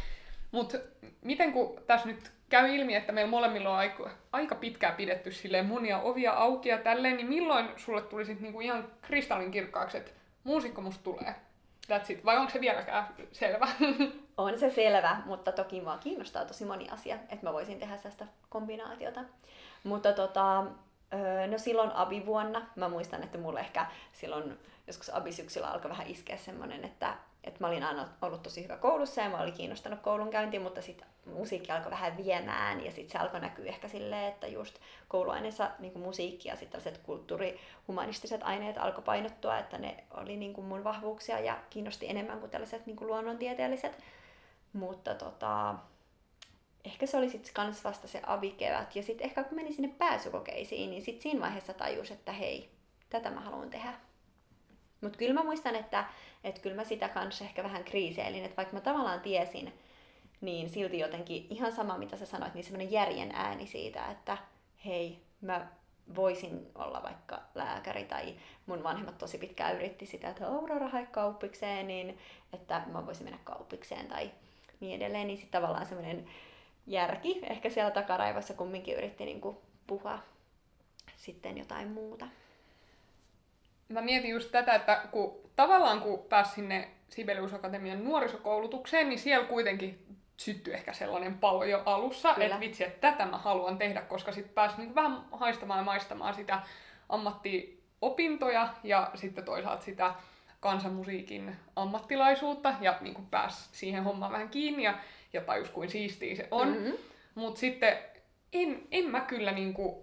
Mutta 0.51 0.77
miten 1.21 1.53
kun 1.53 1.81
tässä 1.87 2.07
nyt 2.07 2.31
käy 2.49 2.75
ilmi, 2.75 2.95
että 2.95 3.11
meillä 3.11 3.29
molemmilla 3.29 3.69
on 3.69 3.75
aika, 3.75 4.09
aika 4.31 4.55
pitkään 4.55 4.95
pidetty 4.95 5.31
silleen 5.31 5.65
monia 5.65 5.99
ovia 5.99 6.33
auki 6.33 6.69
ja 6.69 6.77
tälleen, 6.77 7.17
niin 7.17 7.27
milloin 7.29 7.69
sulle 7.77 8.01
tuli 8.01 8.25
sitten 8.25 8.43
niinku 8.43 8.61
ihan 8.61 8.87
kristallin 9.01 9.51
kirkkaaksi, 9.51 9.97
että 9.97 10.11
muusikko 10.43 10.81
musta 10.81 11.03
tulee? 11.03 11.35
That's 11.87 12.11
it. 12.11 12.25
Vai 12.25 12.37
onko 12.37 12.51
se 12.51 12.61
vieläkään 12.61 13.07
selvä? 13.31 13.67
On 14.37 14.59
se 14.59 14.69
selvä, 14.69 15.21
mutta 15.25 15.51
toki 15.51 15.81
mua 15.81 15.97
kiinnostaa 15.97 16.45
tosi 16.45 16.65
moni 16.65 16.89
asia, 16.89 17.15
että 17.15 17.45
mä 17.45 17.53
voisin 17.53 17.79
tehdä 17.79 17.97
sellaista 17.97 18.25
kombinaatiota. 18.49 19.21
Mutta 19.83 20.13
tota, 20.13 20.63
no 21.51 21.57
silloin 21.57 21.91
abivuonna, 21.91 22.61
mä 22.75 22.89
muistan, 22.89 23.23
että 23.23 23.37
mulle 23.37 23.59
ehkä 23.59 23.85
silloin 24.13 24.59
joskus 24.87 25.09
abisyksyllä 25.13 25.67
alkoi 25.67 25.91
vähän 25.91 26.07
iskeä 26.07 26.37
semmoinen, 26.37 26.85
että, 26.85 27.17
että 27.43 27.59
mä 27.59 27.67
olin 27.67 27.83
aina 27.83 28.07
ollut 28.21 28.43
tosi 28.43 28.63
hyvä 28.63 28.77
koulussa 28.77 29.21
ja 29.21 29.29
mä 29.29 29.41
olin 29.41 29.53
kiinnostanut 29.53 29.99
koulunkäynti, 29.99 30.59
mutta 30.59 30.81
sitten 30.81 31.07
musiikki 31.25 31.71
alkoi 31.71 31.91
vähän 31.91 32.17
viemään 32.17 32.85
ja 32.85 32.91
sitten 32.91 33.11
se 33.11 33.17
alkoi 33.17 33.39
näkyä 33.39 33.65
ehkä 33.65 33.87
silleen, 33.87 34.27
että 34.27 34.47
just 34.47 34.79
kouluaineessa 35.07 35.71
niin 35.79 35.99
musiikki 35.99 36.49
ja 36.49 36.55
sitten 36.55 36.81
tällaiset 36.81 37.05
kulttuurihumanistiset 37.05 38.43
aineet 38.43 38.77
alkoi 38.77 39.03
painottua, 39.03 39.57
että 39.57 39.77
ne 39.77 40.03
oli 40.11 40.37
niin 40.37 40.65
mun 40.65 40.83
vahvuuksia 40.83 41.39
ja 41.39 41.57
kiinnosti 41.69 42.09
enemmän 42.09 42.39
kuin 42.39 42.49
tällaiset 42.49 42.85
niin 42.85 42.97
kuin 42.97 43.07
luonnontieteelliset. 43.07 43.97
Mutta 44.73 45.15
tota, 45.15 45.75
ehkä 46.85 47.05
se 47.05 47.17
oli 47.17 47.29
sitten 47.29 47.53
kans 47.53 47.83
vasta 47.83 48.07
se 48.07 48.21
avikevät. 48.25 48.95
Ja 48.95 49.03
sitten 49.03 49.25
ehkä 49.25 49.43
kun 49.43 49.55
meni 49.55 49.73
sinne 49.73 49.93
pääsykokeisiin, 49.97 50.89
niin 50.89 51.01
sitten 51.01 51.21
siinä 51.21 51.41
vaiheessa 51.41 51.73
tajus, 51.73 52.11
että 52.11 52.31
hei, 52.31 52.69
tätä 53.09 53.31
mä 53.31 53.41
haluan 53.41 53.69
tehdä. 53.69 53.93
Mutta 55.01 55.17
kyllä 55.17 55.33
mä 55.33 55.43
muistan, 55.43 55.75
että, 55.75 56.05
että 56.43 56.61
kyllä 56.61 56.75
mä 56.75 56.83
sitä 56.83 57.09
kanssa 57.09 57.43
ehkä 57.43 57.63
vähän 57.63 57.83
kriiseilin, 57.83 58.45
että 58.45 58.57
vaikka 58.57 58.73
mä 58.73 58.81
tavallaan 58.81 59.21
tiesin, 59.21 59.73
niin 60.41 60.69
silti 60.69 60.99
jotenkin 60.99 61.47
ihan 61.49 61.71
sama 61.71 61.97
mitä 61.97 62.17
sä 62.17 62.25
sanoit, 62.25 62.53
niin 62.53 62.63
semmoinen 62.63 62.91
järjen 62.91 63.31
ääni 63.33 63.67
siitä, 63.67 64.11
että 64.11 64.37
hei, 64.85 65.19
mä 65.41 65.67
voisin 66.15 66.71
olla 66.75 67.03
vaikka 67.03 67.41
lääkäri 67.55 68.03
tai 68.03 68.35
mun 68.65 68.83
vanhemmat 68.83 69.17
tosi 69.17 69.37
pitkään 69.37 69.75
yritti 69.75 70.05
sitä, 70.05 70.29
että 70.29 70.47
Aurora 70.47 70.89
hae 70.89 71.05
kauppikseen, 71.05 71.87
niin 71.87 72.17
että 72.53 72.81
mä 72.91 73.05
voisin 73.05 73.23
mennä 73.23 73.39
kauppikseen 73.43 74.07
tai 74.07 74.31
niin 74.79 74.95
edelleen, 74.95 75.27
niin 75.27 75.37
sitten 75.37 75.61
tavallaan 75.61 75.85
semmoinen 75.85 76.25
järki 76.87 77.39
ehkä 77.43 77.69
siellä 77.69 77.91
takaraivossa 77.91 78.53
kumminkin 78.53 78.95
yritti 78.97 79.25
niin 79.25 79.41
kuin 79.41 79.57
puhua 79.87 80.19
sitten 81.17 81.57
jotain 81.57 81.87
muuta. 81.87 82.27
Mä 83.91 84.01
mietin 84.01 84.31
just 84.31 84.51
tätä, 84.51 84.75
että 84.75 85.01
kun 85.11 85.41
tavallaan 85.55 86.01
kun 86.01 86.19
pääsi 86.29 86.51
sinne 86.51 86.87
Sibelius 87.09 87.53
Akatemian 87.53 88.03
nuorisokoulutukseen, 88.03 89.09
niin 89.09 89.19
siellä 89.19 89.47
kuitenkin 89.47 90.05
syttyi 90.37 90.73
ehkä 90.73 90.93
sellainen 90.93 91.37
palo 91.37 91.63
jo 91.63 91.83
alussa, 91.85 92.35
että 92.37 92.59
vitsi, 92.59 92.83
että 92.83 93.11
tätä 93.11 93.25
mä 93.25 93.37
haluan 93.37 93.77
tehdä, 93.77 94.01
koska 94.01 94.31
sitten 94.31 94.53
pääsi 94.53 94.77
niin 94.77 94.95
vähän 94.95 95.23
haistamaan 95.31 95.79
ja 95.79 95.83
maistamaan 95.83 96.33
sitä 96.33 96.61
ammattiopintoja 97.09 98.69
ja 98.83 99.11
sitten 99.15 99.45
toisaalta 99.45 99.83
sitä 99.83 100.13
kansanmusiikin 100.59 101.55
ammattilaisuutta 101.75 102.73
ja 102.81 102.97
niin 103.01 103.13
kuin 103.13 103.27
pääsi 103.27 103.69
siihen 103.71 104.03
hommaan 104.03 104.31
vähän 104.31 104.49
kiinni 104.49 104.83
ja, 104.83 104.97
ja 105.33 105.41
tajus 105.41 105.69
kuin 105.69 105.89
siistiä 105.89 106.35
se 106.35 106.47
on. 106.51 106.67
Mm-hmm. 106.67 106.93
Mutta 107.35 107.59
sitten 107.59 107.97
en, 108.53 108.87
en 108.91 109.05
mä 109.05 109.21
kyllä 109.21 109.51
niin 109.51 109.73
kuin, 109.73 109.95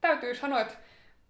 täytyy 0.00 0.34
sanoa, 0.34 0.60
että 0.60 0.74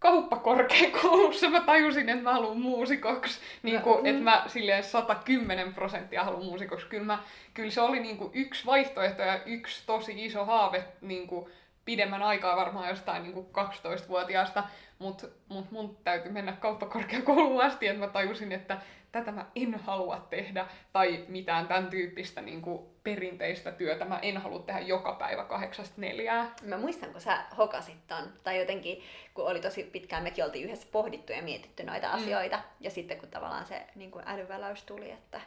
kauppakorkeakoulussa 0.02 1.50
mä 1.50 1.60
tajusin, 1.60 2.08
että 2.08 2.22
mä 2.22 2.32
haluan 2.32 2.60
muusikoksi. 2.60 3.40
Niin 3.62 3.82
kuin, 3.82 4.00
mm. 4.00 4.06
että 4.06 4.22
mä 4.22 4.44
silleen 4.46 4.84
110 4.84 5.74
prosenttia 5.74 6.24
haluan 6.24 6.44
muusikoksi. 6.44 6.86
Kyllä, 6.86 7.04
mä, 7.04 7.18
kyllä 7.54 7.70
se 7.70 7.80
oli 7.80 8.00
niin 8.00 8.16
kuin 8.16 8.30
yksi 8.34 8.66
vaihtoehto 8.66 9.22
ja 9.22 9.40
yksi 9.46 9.82
tosi 9.86 10.24
iso 10.24 10.44
haave 10.44 10.84
niin 11.00 11.26
kuin 11.26 11.50
pidemmän 11.84 12.22
aikaa 12.22 12.56
varmaan 12.56 12.88
jostain 12.88 13.22
niin 13.22 13.32
kuin 13.32 13.46
12-vuotiaasta. 13.46 14.64
Mutta 14.98 15.26
mut 15.48 15.70
mun 15.70 15.96
täytyy 16.04 16.32
mennä 16.32 16.52
kauppakorkeakouluun 16.52 17.62
asti, 17.62 17.86
että 17.86 18.00
mä 18.00 18.08
tajusin, 18.08 18.52
että 18.52 18.80
tätä 19.12 19.33
mä 19.33 19.46
en 19.57 19.75
halua 19.75 20.27
tehdä. 20.31 20.66
Tai 20.92 21.25
mitään 21.29 21.66
tämän 21.68 21.87
tyyppistä 21.90 22.40
niin 22.40 22.62
kuin 22.62 22.83
perinteistä 23.05 23.72
työtä. 23.72 24.05
Mä 24.05 24.18
en 24.18 24.37
halua 24.37 24.59
tehdä 24.59 24.81
joka 24.81 25.12
päivä 25.12 25.44
kahdeksasta 25.44 26.01
neljää. 26.01 26.55
Mä 26.62 26.79
muistan, 26.79 27.12
kun 27.12 27.20
sä 27.20 27.44
hokasit 27.59 28.07
ton, 28.07 28.33
tai 28.44 28.59
jotenkin, 28.61 29.03
kun 29.35 29.46
oli 29.46 29.61
tosi 29.61 29.85
pitkään, 29.85 30.22
mekin 30.22 30.44
oltiin 30.44 30.64
yhdessä 30.64 30.88
pohdittu 30.92 31.33
ja 31.33 31.42
mietitty 31.42 31.85
noita 31.85 32.09
Mm. 32.09 32.14
asioita, 32.14 32.61
ja 32.81 32.90
sitten 32.90 33.18
kun 33.18 33.29
tavallaan 33.29 33.66
se 33.66 33.87
niin 33.94 34.11
kuin 34.11 34.25
älyväläys 34.29 34.83
tuli, 34.85 35.11
että 35.11 35.40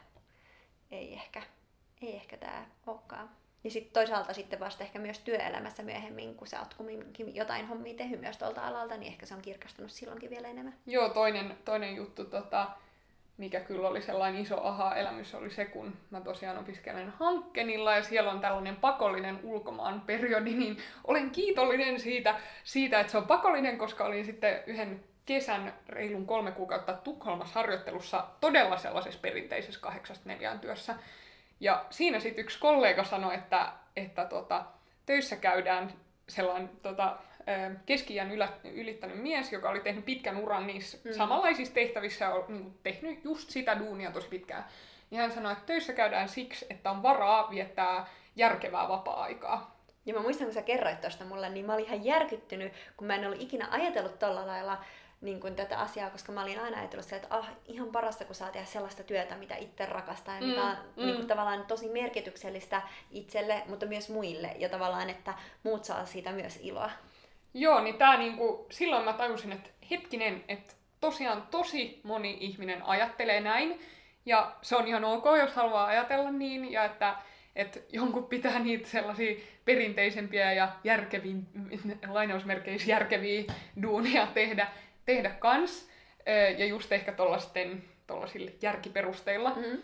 ei 0.92 1.14
ehkä, 1.14 1.42
ei 2.02 2.16
ehkä 2.16 2.38
tää 2.38 2.66
olekaan. 2.88 3.30
Ja 3.64 3.72
sitten 3.72 3.94
toisaalta 3.94 4.34
sitten 4.34 4.60
vasta 4.60 4.84
ehkä 4.84 5.00
myös 5.00 5.20
työelämässä 5.20 5.84
myöhemmin, 5.84 6.36
kun 6.36 6.48
sä 6.48 6.60
oot 6.60 6.74
kumminkin 6.74 7.36
jotain 7.36 7.68
hommia 7.68 7.94
tehnyt 7.94 8.22
myös 8.22 8.38
tuolta 8.38 8.68
alalta, 8.68 8.98
niin 8.98 9.12
ehkä 9.12 9.26
se 9.26 9.34
on 9.36 9.42
kirkastunut 9.42 9.92
silloinkin 9.92 10.30
vielä 10.30 10.48
enemmän. 10.48 10.74
Joo, 10.86 11.10
toinen, 11.10 11.58
toinen 11.66 11.96
juttu, 11.96 12.26
tota, 12.26 12.68
mikä 13.38 13.60
kyllä 13.60 13.88
oli 13.88 14.02
sellainen 14.02 14.42
iso 14.42 14.62
aha-elämys, 14.64 15.36
oli 15.36 15.50
se, 15.50 15.66
kun 15.66 15.94
mä 16.10 16.22
tosiaan 16.22 16.58
opiskelen 16.58 17.10
Hankkenilla 17.10 17.96
ja 17.96 18.04
siellä 18.04 18.32
on 18.32 18.40
tällainen 18.40 18.76
pakollinen 18.76 19.40
ulkomaan 19.44 20.02
periodi, 20.02 20.54
niin 20.54 20.78
olen 21.04 21.32
kiitollinen 21.32 22.00
siitä, 22.00 22.36
siitä, 22.64 23.00
että 23.00 23.12
se 23.12 23.18
on 23.18 23.28
pakollinen, 23.28 23.78
koska 23.78 24.06
olin 24.06 24.26
sitten 24.26 24.64
yhden 24.68 25.04
kesän 25.26 25.74
reilun 25.90 26.26
kolme 26.26 26.52
kuukautta 26.52 26.94
Tukholmassa 26.94 27.60
harjoittelussa 27.60 28.26
todella 28.42 28.78
sellaisessa 28.78 29.20
perinteisessä 29.20 29.80
kahdeksasta 29.80 30.30
neljään 30.30 30.60
työssä. 30.60 30.96
Ja 31.60 31.86
siinä 31.90 32.20
sitten 32.20 32.44
yksi 32.44 32.60
kollega 32.60 33.04
sanoi, 33.04 33.36
että, 33.36 33.72
että 33.96 34.26
tota, 34.26 34.66
töissä 35.06 35.36
käydään 35.36 35.94
sellainen 36.30 36.70
tota, 36.82 37.18
keski 37.86 38.18
ylä, 38.34 38.50
ylittänyt 38.74 39.22
mies, 39.22 39.52
joka 39.52 39.70
oli 39.70 39.80
tehnyt 39.80 40.06
pitkän 40.06 40.38
uran 40.38 40.68
niissä 40.68 40.98
Mm. 41.04 41.10
mm. 41.10 41.18
samanlaisissa 41.18 41.74
tehtävissä 41.74 42.26
ja 42.26 42.34
on 42.34 42.46
niin 42.48 42.80
tehnyt 42.84 43.24
just 43.24 43.50
sitä 43.50 43.80
duunia 43.80 44.12
tosi 44.12 44.28
pitkään. 44.28 44.66
Niin 45.10 45.22
hän 45.22 45.32
sanoi, 45.32 45.52
että 45.52 45.66
töissä 45.66 45.94
käydään 45.94 46.30
siksi, 46.30 46.66
että 46.70 46.92
on 46.92 47.04
varaa 47.04 47.50
viettää 47.50 48.08
järkevää 48.36 48.88
vapaa-aikaa. 48.90 49.76
Ja 50.06 50.14
mä 50.14 50.20
muistan, 50.20 50.48
kun 50.48 50.54
sä 50.54 50.62
kerroit 50.62 51.02
tosta 51.02 51.26
mulle, 51.26 51.50
niin 51.50 51.66
mä 51.66 51.74
olin 51.74 51.86
ihan 51.86 52.06
järkyttynyt, 52.06 52.74
kun 52.98 53.08
mä 53.08 53.16
en 53.16 53.26
ollut 53.26 53.42
ikinä 53.42 53.68
ajatellut 53.72 54.20
tolla 54.20 54.48
lailla 54.48 54.84
niin 55.22 55.40
kuin 55.40 55.56
tätä 55.56 55.80
asiaa, 55.80 56.10
koska 56.10 56.32
mä 56.32 56.42
olin 56.44 56.60
aina 56.60 56.78
ajatellut 56.78 57.06
se, 57.06 57.16
että 57.16 57.28
ah, 57.30 57.50
ihan 57.66 57.88
parasta, 57.92 58.26
kun 58.26 58.36
saa 58.36 58.50
tehdä 58.52 58.66
sellaista 58.66 59.04
työtä, 59.04 59.36
mitä 59.36 59.56
itse 59.56 59.86
rakastaa 59.86 60.36
ja 60.36 60.42
Mm, 60.42 60.48
mikä 60.48 60.64
on 60.64 60.76
mm. 60.96 61.06
niin 61.06 61.16
kuin, 61.16 61.28
tavallaan 61.28 61.66
tosi 61.66 61.90
merkityksellistä 61.90 62.82
itselle, 63.12 63.64
mutta 63.68 63.86
myös 63.86 64.10
muille. 64.10 64.52
Ja 64.58 64.70
tavallaan, 64.70 65.10
että 65.10 65.34
muut 65.64 65.86
saa 65.86 66.06
siitä 66.06 66.32
myös 66.32 66.60
iloa. 66.62 66.92
Joo, 67.58 67.82
niin 67.82 67.96
tää 67.96 68.18
niinku, 68.18 68.68
silloin 68.72 69.06
mä 69.06 69.14
tajusin, 69.14 69.52
että 69.52 69.70
hetkinen, 69.92 70.44
että 70.48 70.74
tosiaan 71.00 71.48
tosi 71.52 72.02
moni 72.04 72.38
ihminen 72.40 72.84
ajattelee 72.84 73.42
näin, 73.42 73.80
ja 74.26 74.56
se 74.62 74.76
on 74.76 74.88
ihan 74.88 75.04
ok, 75.04 75.26
jos 75.40 75.54
haluaa 75.54 75.86
ajatella 75.86 76.32
niin, 76.32 76.72
ja 76.72 76.86
että, 76.86 77.16
että 77.56 77.80
jonkun 77.90 78.28
pitää 78.28 78.60
niitä 78.60 78.88
sellaisia 78.90 79.36
perinteisempiä 79.66 80.54
ja 80.54 80.70
järkeviä, 80.84 81.36
lainausmerkeissä 82.08 82.92
järkeviä 82.92 83.44
duunia 83.82 84.28
tehdä, 84.34 84.68
tehdä 85.06 85.30
kans, 85.30 85.90
ja 86.58 86.66
just 86.66 86.92
ehkä 86.92 87.12
tollasten, 87.12 87.84
tollasilla 88.08 88.52
järkiperusteilla. 88.62 89.50
Mm. 89.56 89.64
Ö, 89.64 89.82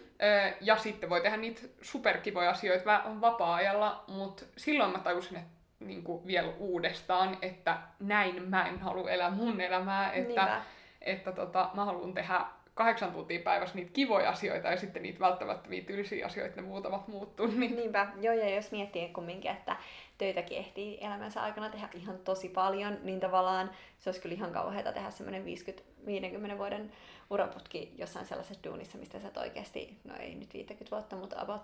Ja 0.62 0.78
sitten 0.78 1.10
voi 1.10 1.22
tehdä 1.22 1.38
niitä 1.38 1.62
superkivoja 1.82 2.50
asioita 2.50 3.04
vapaa-ajalla, 3.22 4.04
mutta 4.08 4.44
silloin 4.58 4.92
mä 4.92 5.00
tajusin, 5.00 5.38
että 5.38 5.61
niin 5.82 6.04
kuin 6.04 6.28
vielä 6.28 6.54
uudestaan, 6.58 7.38
että 7.42 7.78
näin 8.00 8.50
mä 8.50 8.68
en 8.68 8.80
halua 8.80 9.10
elää 9.10 9.32
mun 9.32 9.62
elämää, 9.62 10.12
että, 10.12 10.28
Niinpä. 10.28 10.62
että 11.02 11.32
tota, 11.32 11.70
mä 11.74 11.86
haluan 11.86 12.14
tehdä 12.14 12.46
kahdeksan 12.76 13.12
tuntia 13.12 13.40
päivässä 13.40 13.76
niitä 13.76 13.92
kivoja 13.94 14.30
asioita 14.30 14.68
ja 14.68 14.78
sitten 14.78 15.04
niitä 15.04 15.20
välttämättömiä 15.20 15.82
tylsiä 15.82 16.26
asioita, 16.26 16.56
ne 16.56 16.62
muutamat 16.62 17.08
muuttuu. 17.08 17.48
Niin... 17.48 17.76
Niinpä, 17.76 18.08
joo, 18.22 18.34
ja 18.34 18.56
jos 18.56 18.72
miettii 18.72 19.10
kumminkin, 19.10 19.52
että 19.52 19.76
töitäkin 20.18 20.58
ehtii 20.58 20.98
elämänsä 21.02 21.42
aikana 21.42 21.70
tehdä 21.70 21.90
ihan 21.94 22.18
tosi 22.18 22.50
paljon, 22.50 22.98
niin 23.04 23.20
tavallaan 23.20 23.72
se 24.00 24.10
olisi 24.10 24.22
kyllä 24.22 24.36
ihan 24.36 24.52
kauheata 24.52 24.92
tehdä 24.92 25.12
semmoinen 25.12 25.46
50 25.46 26.58
vuoden 26.58 26.92
uraputki 27.30 27.94
jossain 27.98 28.26
sellaisessa 28.26 28.64
duunissa, 28.64 28.98
mistä 28.98 29.20
sä 29.20 29.28
et 29.28 29.38
oikeasti, 29.38 29.98
no 30.04 30.16
ei 30.20 30.36
nyt 30.36 30.54
50 30.54 30.96
vuotta, 30.96 31.16
mutta 31.16 31.42
about 31.42 31.62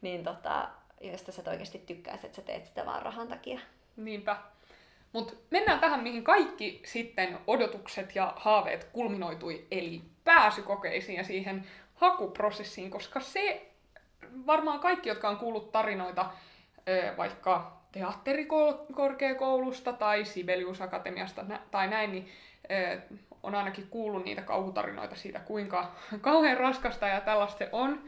niin 0.00 0.24
tota, 0.24 0.68
josta 1.02 1.32
sä 1.32 1.50
oikeasti 1.50 1.78
tykkäisit, 1.78 2.24
että 2.24 2.36
sä 2.36 2.42
teet 2.42 2.66
sitä 2.66 2.86
vaan 2.86 3.02
rahan 3.02 3.28
takia. 3.28 3.60
Niinpä. 3.96 4.36
Mutta 5.12 5.32
mennään 5.50 5.80
tähän, 5.80 6.02
mihin 6.02 6.24
kaikki 6.24 6.82
sitten 6.84 7.38
odotukset 7.46 8.16
ja 8.16 8.32
haaveet 8.36 8.84
kulminoitui, 8.84 9.66
eli 9.70 10.02
pääsykokeisiin 10.24 11.16
ja 11.16 11.24
siihen 11.24 11.66
hakuprosessiin, 11.94 12.90
koska 12.90 13.20
se 13.20 13.66
varmaan 14.46 14.80
kaikki, 14.80 15.08
jotka 15.08 15.28
on 15.28 15.36
kuullut 15.36 15.72
tarinoita 15.72 16.30
vaikka 17.16 17.82
teatterikorkeakoulusta 17.92 19.92
tai 19.92 20.24
Sibelius 20.24 20.80
Akatemiasta 20.80 21.44
tai 21.70 21.88
näin, 21.88 22.12
niin 22.12 22.28
on 23.42 23.54
ainakin 23.54 23.86
kuullut 23.90 24.24
niitä 24.24 24.42
kauhutarinoita 24.42 25.16
siitä, 25.16 25.38
kuinka 25.38 25.92
kauhean 26.20 26.56
raskasta 26.56 27.06
ja 27.06 27.20
tällaista 27.20 27.64
on. 27.72 28.02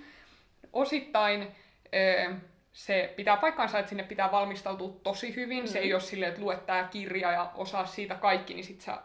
Osittain 0.72 1.48
se 2.74 3.12
pitää 3.16 3.37
paikkaansa, 3.37 3.78
että 3.78 3.88
sinne 3.88 4.02
pitää 4.02 4.32
valmistautua 4.32 4.92
tosi 5.02 5.37
hyvin. 5.37 5.60
Mm. 5.64 5.66
Se 5.68 5.78
Mm. 5.78 5.84
ei 5.84 5.92
ole 5.94 6.00
silleen, 6.00 6.28
että 6.30 6.40
luet 6.42 6.66
tää 6.66 6.88
kirja 6.88 7.32
ja 7.32 7.50
osaa 7.54 7.87
siitä 7.87 8.14
kaikki, 8.14 8.54
niin 8.54 8.64
sit 8.64 8.80
sä 8.80 8.98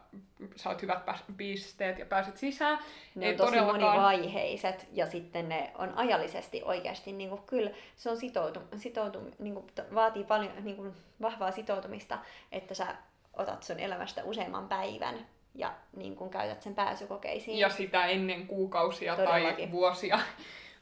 saat 0.55 0.81
hyvät 0.81 0.99
pisteet 1.37 1.99
ja 1.99 2.05
pääset 2.05 2.37
sisään. 2.37 2.79
Ne 3.15 3.25
Ei 3.25 3.31
on 3.31 3.37
tosi 3.37 3.51
todellakaan. 3.51 3.81
monivaiheiset 3.95 4.87
ja 4.93 5.05
sitten 5.05 5.49
ne 5.49 5.71
on 5.77 5.93
ajallisesti 5.97 6.61
oikeasti, 6.65 7.11
niin 7.11 7.29
kuin, 7.29 7.41
kyllä 7.45 7.71
se 7.95 8.09
on 8.09 8.17
sitoutu, 8.17 8.59
sitoutu, 8.77 9.19
niin 9.39 9.53
kuin, 9.53 9.65
vaatii 9.95 10.23
paljon 10.23 10.51
niin 10.63 10.75
kuin, 10.75 10.93
vahvaa 11.21 11.51
sitoutumista, 11.51 12.17
että 12.51 12.73
sä 12.73 12.87
otat 13.33 13.63
sun 13.63 13.79
elämästä 13.79 14.23
useamman 14.23 14.67
päivän 14.69 15.25
ja 15.55 15.73
niin 15.95 16.15
kuin, 16.15 16.29
käytät 16.29 16.61
sen 16.61 16.75
pääsykokeisiin. 16.75 17.57
Ja 17.59 17.69
sitä 17.69 18.05
ennen 18.05 18.47
kuukausia 18.47 19.15
tai 19.15 19.25
Todellakin. 19.25 19.71
vuosia. 19.71 20.19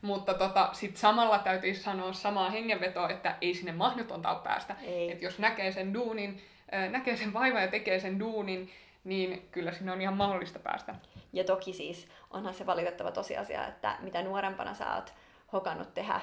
Mutta 0.01 0.33
tota, 0.33 0.69
sit 0.73 0.97
samalla 0.97 1.39
täytyy 1.39 1.73
sanoa 1.73 2.13
samaa 2.13 2.49
hengenvetoa, 2.49 3.09
että 3.09 3.35
ei 3.41 3.53
sinne 3.53 3.71
mahdotonta 3.71 4.31
ole 4.31 4.43
päästä. 4.43 4.75
Ei. 4.81 5.11
Et 5.11 5.21
jos 5.21 5.39
näkee 5.39 5.71
sen 5.71 5.93
duunin, 5.93 6.41
näkee 6.89 7.17
sen 7.17 7.33
vaivan 7.33 7.61
ja 7.61 7.67
tekee 7.67 7.99
sen 7.99 8.19
duunin, 8.19 8.69
niin 9.03 9.47
kyllä 9.51 9.71
sinne 9.71 9.91
on 9.91 10.01
ihan 10.01 10.17
mahdollista 10.17 10.59
päästä. 10.59 10.95
Ja 11.33 11.43
toki 11.43 11.73
siis 11.73 12.07
onhan 12.31 12.53
se 12.53 12.65
valitettava 12.65 13.11
tosiasia, 13.11 13.67
että 13.67 13.97
mitä 13.99 14.21
nuorempana 14.21 14.73
sä 14.73 14.95
oot 14.95 15.13
hokannut 15.53 15.93
tehdä 15.93 16.21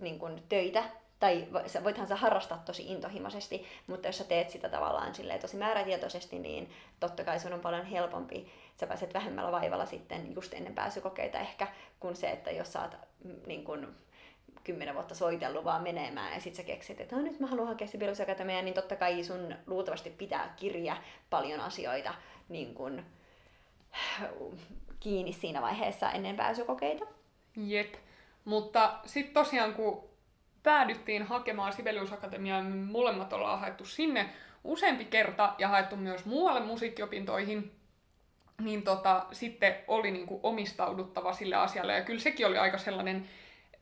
niin 0.00 0.18
kun, 0.18 0.42
töitä, 0.48 0.84
tai 1.20 1.48
voithan 1.84 2.08
sä 2.08 2.16
harrastaa 2.16 2.62
tosi 2.64 2.92
intohimoisesti, 2.92 3.66
mutta 3.86 4.08
jos 4.08 4.18
sä 4.18 4.24
teet 4.24 4.50
sitä 4.50 4.68
tavallaan 4.68 5.12
tosi 5.40 5.56
määrätietoisesti, 5.56 6.38
niin 6.38 6.70
totta 7.00 7.24
kai 7.24 7.40
sun 7.40 7.52
on 7.52 7.60
paljon 7.60 7.86
helpompi, 7.86 8.52
sä 8.80 8.86
pääset 8.86 9.14
vähemmällä 9.14 9.52
vaivalla 9.52 9.86
sitten 9.86 10.34
just 10.34 10.54
ennen 10.54 10.74
pääsykokeita 10.74 11.38
ehkä, 11.38 11.68
kuin 12.00 12.16
se, 12.16 12.30
että 12.30 12.50
jos 12.50 12.72
sä 12.72 12.82
oot 12.82 12.96
mm, 13.24 13.36
niin 13.46 13.64
kun, 13.64 13.94
kymmenen 14.64 14.94
vuotta 14.94 15.14
soitellut 15.14 15.64
vaan 15.64 15.82
menemään 15.82 16.34
ja 16.34 16.40
sit 16.40 16.54
sä 16.54 16.62
keksit, 16.62 17.00
että 17.00 17.16
no, 17.16 17.22
nyt 17.22 17.40
mä 17.40 17.46
haluan 17.46 17.68
hakea 17.68 17.86
Sibelius 17.86 18.20
Akatemiaan, 18.20 18.64
niin 18.64 18.74
totta 18.74 18.96
kai 18.96 19.24
sun 19.24 19.54
luultavasti 19.66 20.10
pitää 20.10 20.54
kirja 20.56 20.96
paljon 21.30 21.60
asioita 21.60 22.14
niin 22.48 22.74
kun, 22.74 23.02
kiinni 25.00 25.32
siinä 25.32 25.62
vaiheessa 25.62 26.10
ennen 26.10 26.36
pääsykokeita. 26.36 27.06
Jep. 27.56 27.94
Mutta 28.44 28.98
sitten 29.06 29.34
tosiaan 29.34 29.74
kun 29.74 30.09
päädyttiin 30.62 31.22
hakemaan 31.22 31.72
Sibelius 31.72 32.12
Akatemiaan, 32.12 32.64
me 32.64 32.92
molemmat 32.92 33.32
ollaan 33.32 33.60
haettu 33.60 33.84
sinne 33.84 34.30
useampi 34.64 35.04
kerta 35.04 35.54
ja 35.58 35.68
haettu 35.68 35.96
myös 35.96 36.24
muualle 36.24 36.60
musiikkiopintoihin, 36.60 37.72
niin 38.60 38.82
tota, 38.82 39.26
sitten 39.32 39.76
oli 39.88 40.10
niinku 40.10 40.40
omistauduttava 40.42 41.32
sille 41.32 41.56
asialle. 41.56 41.92
Ja 41.94 42.04
kyllä 42.04 42.20
sekin 42.20 42.46
oli 42.46 42.58
aika 42.58 42.78
sellainen 42.78 43.28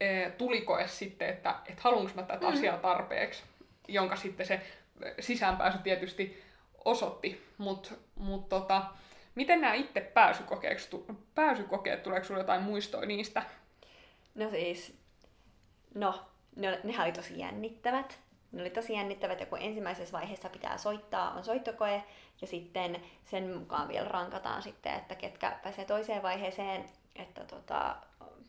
e, 0.00 0.30
tulikoe 0.30 0.88
sitten, 0.88 1.28
että 1.28 1.54
et 1.66 1.80
haluanko 1.80 2.12
mä 2.14 2.22
tätä 2.22 2.46
Mm. 2.46 2.52
asiaa 2.52 2.76
tarpeeksi, 2.78 3.42
jonka 3.88 4.16
sitten 4.16 4.46
se 4.46 4.60
sisäänpääsy 5.20 5.78
tietysti 5.78 6.42
osoitti. 6.84 7.48
Mutta 7.58 7.90
mut 8.14 8.48
tota, 8.48 8.82
miten 9.34 9.60
nämä 9.60 9.74
itse 9.74 10.00
pääsykokeet, 10.00 10.90
pääsykokeet, 11.34 12.02
tuleeko 12.02 12.24
sinulle 12.24 12.42
jotain 12.42 12.62
muistoja 12.62 13.06
niistä? 13.06 13.42
No 14.34 14.50
siis, 14.50 14.98
no, 15.94 16.20
ne, 16.58 16.80
nehän 16.84 17.06
oli 17.06 17.12
tosi 17.12 17.38
jännittävät. 17.38 18.18
ne 18.52 18.60
oli 18.62 18.70
tosi 18.70 18.92
jännittävät 18.92 19.40
ja 19.40 19.46
kun 19.46 19.62
ensimmäisessä 19.62 20.18
vaiheessa 20.18 20.48
pitää 20.48 20.78
soittaa, 20.78 21.30
on 21.30 21.44
soittokoe 21.44 22.02
ja 22.40 22.46
sitten 22.46 23.02
sen 23.24 23.58
mukaan 23.58 23.88
vielä 23.88 24.08
rankataan 24.08 24.62
sitten, 24.62 24.94
että 24.94 25.14
ketkä 25.14 25.58
pääsee 25.62 25.84
toiseen 25.84 26.22
vaiheeseen, 26.22 26.84
että 27.16 27.44
tota, 27.44 27.96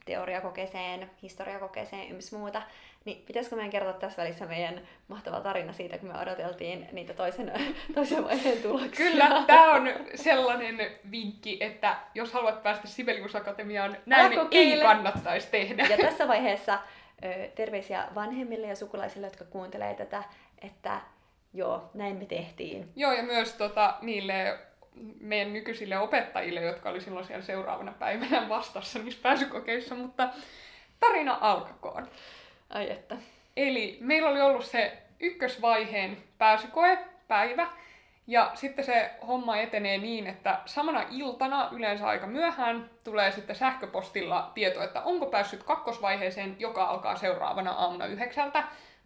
teoriakokeeseen, 0.05 1.11
historiakokeeseen 1.21 2.09
yms 2.09 2.31
muuta. 2.31 2.61
Niin 3.05 3.23
pitäisikö 3.27 3.55
meidän 3.55 3.71
kertoa 3.71 3.93
tässä 3.93 4.21
välissä 4.21 4.45
meidän 4.45 4.81
mahtava 5.07 5.41
tarina 5.41 5.73
siitä, 5.73 5.97
kun 5.97 6.09
me 6.09 6.19
odoteltiin 6.19 6.87
niitä 6.91 7.13
toisen, 7.13 7.51
toisen 7.95 8.23
vaiheen 8.23 8.57
tuloksia? 8.57 9.05
Kyllä, 9.05 9.43
tämä 9.47 9.73
on 9.73 9.89
sellainen 10.15 10.91
vinkki, 11.11 11.57
että 11.61 11.95
jos 12.15 12.33
haluat 12.33 12.63
päästä 12.63 12.87
Sibelius 12.87 13.35
Akatemiaan, 13.35 13.97
näin 14.05 14.33
ei 14.51 14.81
kannattaisi 14.81 15.47
tehdä. 15.51 15.87
Ja 15.87 15.97
tässä 15.97 16.27
vaiheessa 16.27 16.79
terveisiä 17.55 18.07
vanhemmille 18.15 18.67
ja 18.67 18.75
sukulaisille, 18.75 19.27
jotka 19.27 19.45
kuuntelee 19.45 19.93
tätä, 19.93 20.23
että 20.61 21.01
joo, 21.53 21.89
näin 21.93 22.15
me 22.15 22.25
tehtiin. 22.25 22.89
Joo, 22.95 23.11
ja 23.11 23.23
myös 23.23 23.53
tota, 23.53 23.97
niille 24.01 24.59
meidän 25.19 25.53
nykyisille 25.53 25.97
opettajille, 25.97 26.61
jotka 26.61 26.89
oli 26.89 27.01
silloin 27.01 27.25
siellä 27.25 27.45
seuraavana 27.45 27.91
päivänä 27.99 28.49
vastassa 28.49 28.99
niissä 28.99 29.19
pääsykokeissa, 29.23 29.95
mutta 29.95 30.29
tarina 30.99 31.37
alkakoon. 31.41 32.07
Ai 32.69 32.91
että. 32.91 33.17
Eli 33.57 33.97
meillä 34.01 34.29
oli 34.29 34.41
ollut 34.41 34.65
se 34.65 34.97
ykkösvaiheen 35.19 36.17
pääsykoe 36.37 36.97
päivä, 37.27 37.67
ja 38.29 38.51
sitten 38.53 38.85
se 38.85 39.11
homma 39.27 39.57
etenee 39.57 39.97
niin, 39.97 40.27
että 40.27 40.59
samana 40.65 41.03
iltana, 41.11 41.69
yleensä 41.71 42.07
aika 42.07 42.27
myöhään, 42.27 42.89
tulee 43.03 43.31
sitten 43.31 43.55
sähköpostilla 43.55 44.51
tieto, 44.53 44.83
että 44.83 45.01
onko 45.01 45.25
päässyt 45.25 45.63
kakkosvaiheeseen, 45.63 46.55
joka 46.59 46.85
alkaa 46.85 47.15
seuraavana 47.15 47.71
aamuna 47.71 48.05
yhdeksältä, 48.05 48.63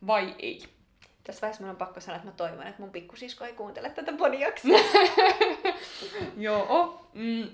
vai 0.08 0.36
ei. 0.40 0.64
Tässä 1.24 1.42
vaiheessa 1.42 1.70
on 1.70 1.76
pakko 1.76 2.00
sanoa, 2.00 2.16
että 2.16 2.28
mä 2.28 2.34
toivon, 2.38 2.68
että 2.68 2.82
mun 2.82 2.92
pikkusisko 2.92 3.46
ei 3.46 3.54
kuuntele 3.54 3.90
tätä 3.90 4.14
podiaksi. 4.14 4.68
Joo. 6.38 7.08
Mm. 7.14 7.50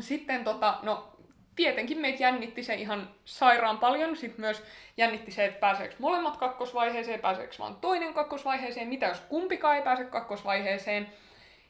Sitten 0.00 0.44
tota, 0.44 0.78
no, 0.82 1.15
tietenkin 1.56 1.98
meitä 1.98 2.22
jännitti 2.22 2.62
se 2.62 2.74
ihan 2.74 3.10
sairaan 3.24 3.78
paljon. 3.78 4.16
Sitten 4.16 4.40
myös 4.40 4.62
jännitti 4.96 5.30
se, 5.30 5.44
että 5.44 5.60
pääseekö 5.60 5.94
molemmat 5.98 6.36
kakkosvaiheeseen, 6.36 7.20
pääseekö 7.20 7.54
vaan 7.58 7.76
toinen 7.76 8.14
kakkosvaiheeseen, 8.14 8.88
mitä 8.88 9.06
jos 9.06 9.20
kumpikaan 9.20 9.76
ei 9.76 9.82
pääse 9.82 10.04
kakkosvaiheeseen. 10.04 11.08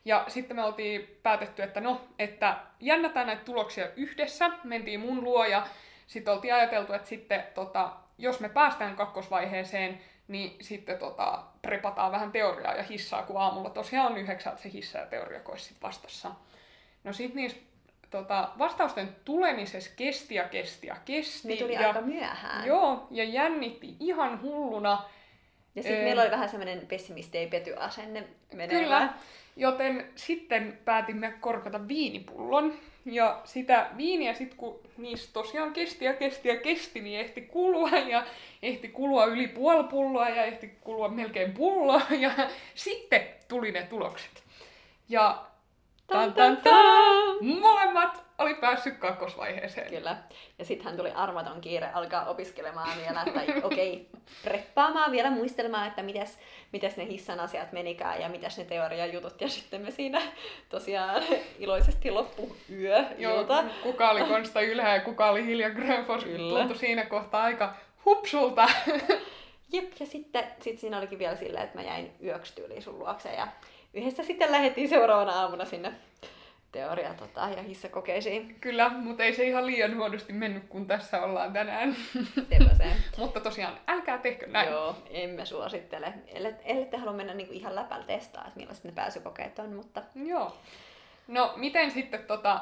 Ja 0.04 0.24
sitten 0.28 0.56
me 0.56 0.64
oltiin 0.64 1.18
päätetty, 1.22 1.62
että 1.62 1.80
no, 1.80 2.00
että 2.18 2.56
jännätään 2.80 3.26
näitä 3.26 3.44
tuloksia 3.44 3.88
yhdessä. 3.96 4.50
Mentiin 4.64 5.00
mun 5.00 5.24
luo 5.24 5.44
ja 5.44 5.66
sitten 6.06 6.34
oltiin 6.34 6.54
ajateltu, 6.54 6.92
että 6.92 7.08
sitten 7.08 7.44
tota, 7.54 7.92
jos 8.18 8.40
me 8.40 8.48
päästään 8.48 8.96
kakkosvaiheeseen, 8.96 10.00
niin 10.28 10.56
sitten 10.60 10.98
tota, 10.98 11.42
prepataan 11.62 12.12
vähän 12.12 12.32
teoriaa 12.32 12.74
ja 12.74 12.82
hissaa, 12.82 13.22
kun 13.22 13.40
aamulla 13.40 13.70
tosiaan 13.70 14.12
on 14.12 14.18
yhdeksältä 14.18 14.62
se 14.62 14.72
hissa 14.72 14.98
ja 14.98 15.06
teoriakois 15.06 15.74
vastassa. 15.82 16.30
No 17.04 17.12
sitten 17.12 17.36
niissä 17.36 17.58
tota, 18.16 18.48
vastausten 18.58 19.16
tulemisessa 19.24 19.90
kesti 19.96 20.34
ja 20.34 20.48
kesti 20.48 20.86
ja 20.86 20.96
kesti. 21.04 21.48
Ne 21.48 21.56
tuli 21.56 21.72
ja, 21.72 21.88
aika 21.88 22.00
myöhään. 22.00 22.66
Joo, 22.66 23.06
ja 23.10 23.24
jännitti 23.24 23.96
ihan 24.00 24.42
hulluna. 24.42 25.02
Ja 25.74 25.82
sitten 25.82 26.04
meillä 26.04 26.22
oli 26.22 26.30
vähän 26.30 26.48
semmoinen 26.48 26.86
pessimisti 26.86 27.38
ei 27.38 27.46
pety 27.46 27.74
asenne 27.74 28.24
menevä. 28.54 28.80
Kyllä, 28.80 29.08
joten 29.56 30.06
sitten 30.14 30.78
päätimme 30.84 31.34
korkata 31.40 31.88
viinipullon. 31.88 32.74
Ja 33.04 33.40
sitä 33.44 33.90
viiniä 33.96 34.34
sitten 34.34 34.58
kun 34.58 34.80
niistä 34.96 35.32
tosiaan 35.32 35.72
kesti 35.72 36.04
ja 36.04 36.14
kesti 36.14 36.48
ja 36.48 36.56
kesti, 36.56 37.00
niin 37.00 37.20
ehti 37.20 37.40
kulua 37.40 37.90
ja 37.90 38.24
ehti 38.62 38.88
kulua 38.88 39.24
yli 39.24 39.48
puoli 39.48 39.84
pulloa 39.84 40.28
ja 40.28 40.44
ehti 40.44 40.66
kulua 40.80 41.08
melkein 41.08 41.52
pulloa 41.52 42.02
ja 42.20 42.30
sitten 42.74 43.26
tuli 43.48 43.72
ne 43.72 43.82
tulokset. 43.82 44.42
Ja 45.08 45.46
tan, 46.06 46.34
tan, 46.34 46.56
tan, 46.56 46.84
molemmat 47.60 48.26
oli 48.38 48.54
päässyt 48.54 48.98
kakkosvaiheeseen. 48.98 49.90
Kyllä. 49.90 50.16
Ja 50.58 50.64
sitten 50.64 50.86
hän 50.86 50.96
tuli 50.96 51.10
armaton 51.10 51.60
kiire 51.60 51.90
alkaa 51.94 52.24
opiskelemaan 52.24 52.98
vielä, 53.04 53.24
että 53.26 53.40
okei, 53.66 54.08
okay, 54.10 54.20
preppaamaan 54.42 55.12
vielä 55.12 55.30
muistelemaan, 55.30 55.86
että 55.86 56.02
mites, 56.02 56.38
mites 56.72 56.96
ne 56.96 57.06
hissan 57.06 57.40
asiat 57.40 57.72
menikään 57.72 58.20
ja 58.20 58.28
mitäs 58.28 58.58
ne 58.58 58.64
teoriajutut. 58.64 59.40
Ja 59.40 59.48
sitten 59.48 59.80
me 59.80 59.90
siinä 59.90 60.22
tosiaan 60.68 61.22
iloisesti 61.58 62.10
loppu 62.10 62.56
yö 62.70 63.04
Joo, 63.18 63.46
kuka 63.82 64.10
oli 64.10 64.20
Konsta 64.20 64.60
Ylhä 64.60 64.94
ja 64.94 65.00
kuka 65.00 65.28
oli 65.28 65.46
Hilja 65.46 65.70
Grönfors. 65.70 66.24
Tuntui 66.24 66.76
siinä 66.76 67.06
kohtaa 67.06 67.42
aika 67.42 67.74
hupsulta. 68.04 68.68
Jep, 69.72 69.92
ja 70.00 70.06
sitten 70.06 70.44
sit 70.60 70.78
siinä 70.78 70.98
olikin 70.98 71.18
vielä 71.18 71.36
silleen, 71.36 71.64
että 71.64 71.78
mä 71.78 71.84
jäin 71.84 72.12
yöksi 72.24 72.54
tyyliin 72.54 72.82
sun 72.82 72.98
luokse 72.98 73.32
ja 73.32 73.48
yhdessä 73.96 74.22
sitten 74.22 74.52
lähdettiin 74.52 74.88
seuraavana 74.88 75.32
aamuna 75.32 75.64
sinne 75.64 75.92
teoria 76.72 77.14
tota, 77.14 77.48
ja 77.56 77.62
hissakokeisiin. 77.62 78.56
Kyllä, 78.60 78.88
mutta 78.88 79.24
ei 79.24 79.34
se 79.34 79.44
ihan 79.44 79.66
liian 79.66 79.96
huonosti 79.96 80.32
mennyt, 80.32 80.64
kun 80.68 80.86
tässä 80.86 81.22
ollaan 81.22 81.52
tänään. 81.52 81.96
se. 82.76 82.86
mutta 83.18 83.40
tosiaan, 83.40 83.78
älkää 83.88 84.18
tehkö 84.18 84.46
näin. 84.46 84.70
Joo, 84.70 84.96
emme 85.10 85.46
suosittele. 85.46 86.14
Ellette 86.64 86.96
halua 86.96 87.12
mennä 87.12 87.34
niinku 87.34 87.54
ihan 87.54 87.74
läpällä 87.74 88.06
testaa, 88.06 88.46
että 88.46 88.56
millaiset 88.58 88.84
ne 88.84 88.92
pääsykokeet 88.92 89.58
on, 89.58 89.72
mutta... 89.72 90.02
Joo. 90.14 90.56
No, 91.28 91.52
miten 91.56 91.90
sitten, 91.90 92.24
tota, 92.24 92.60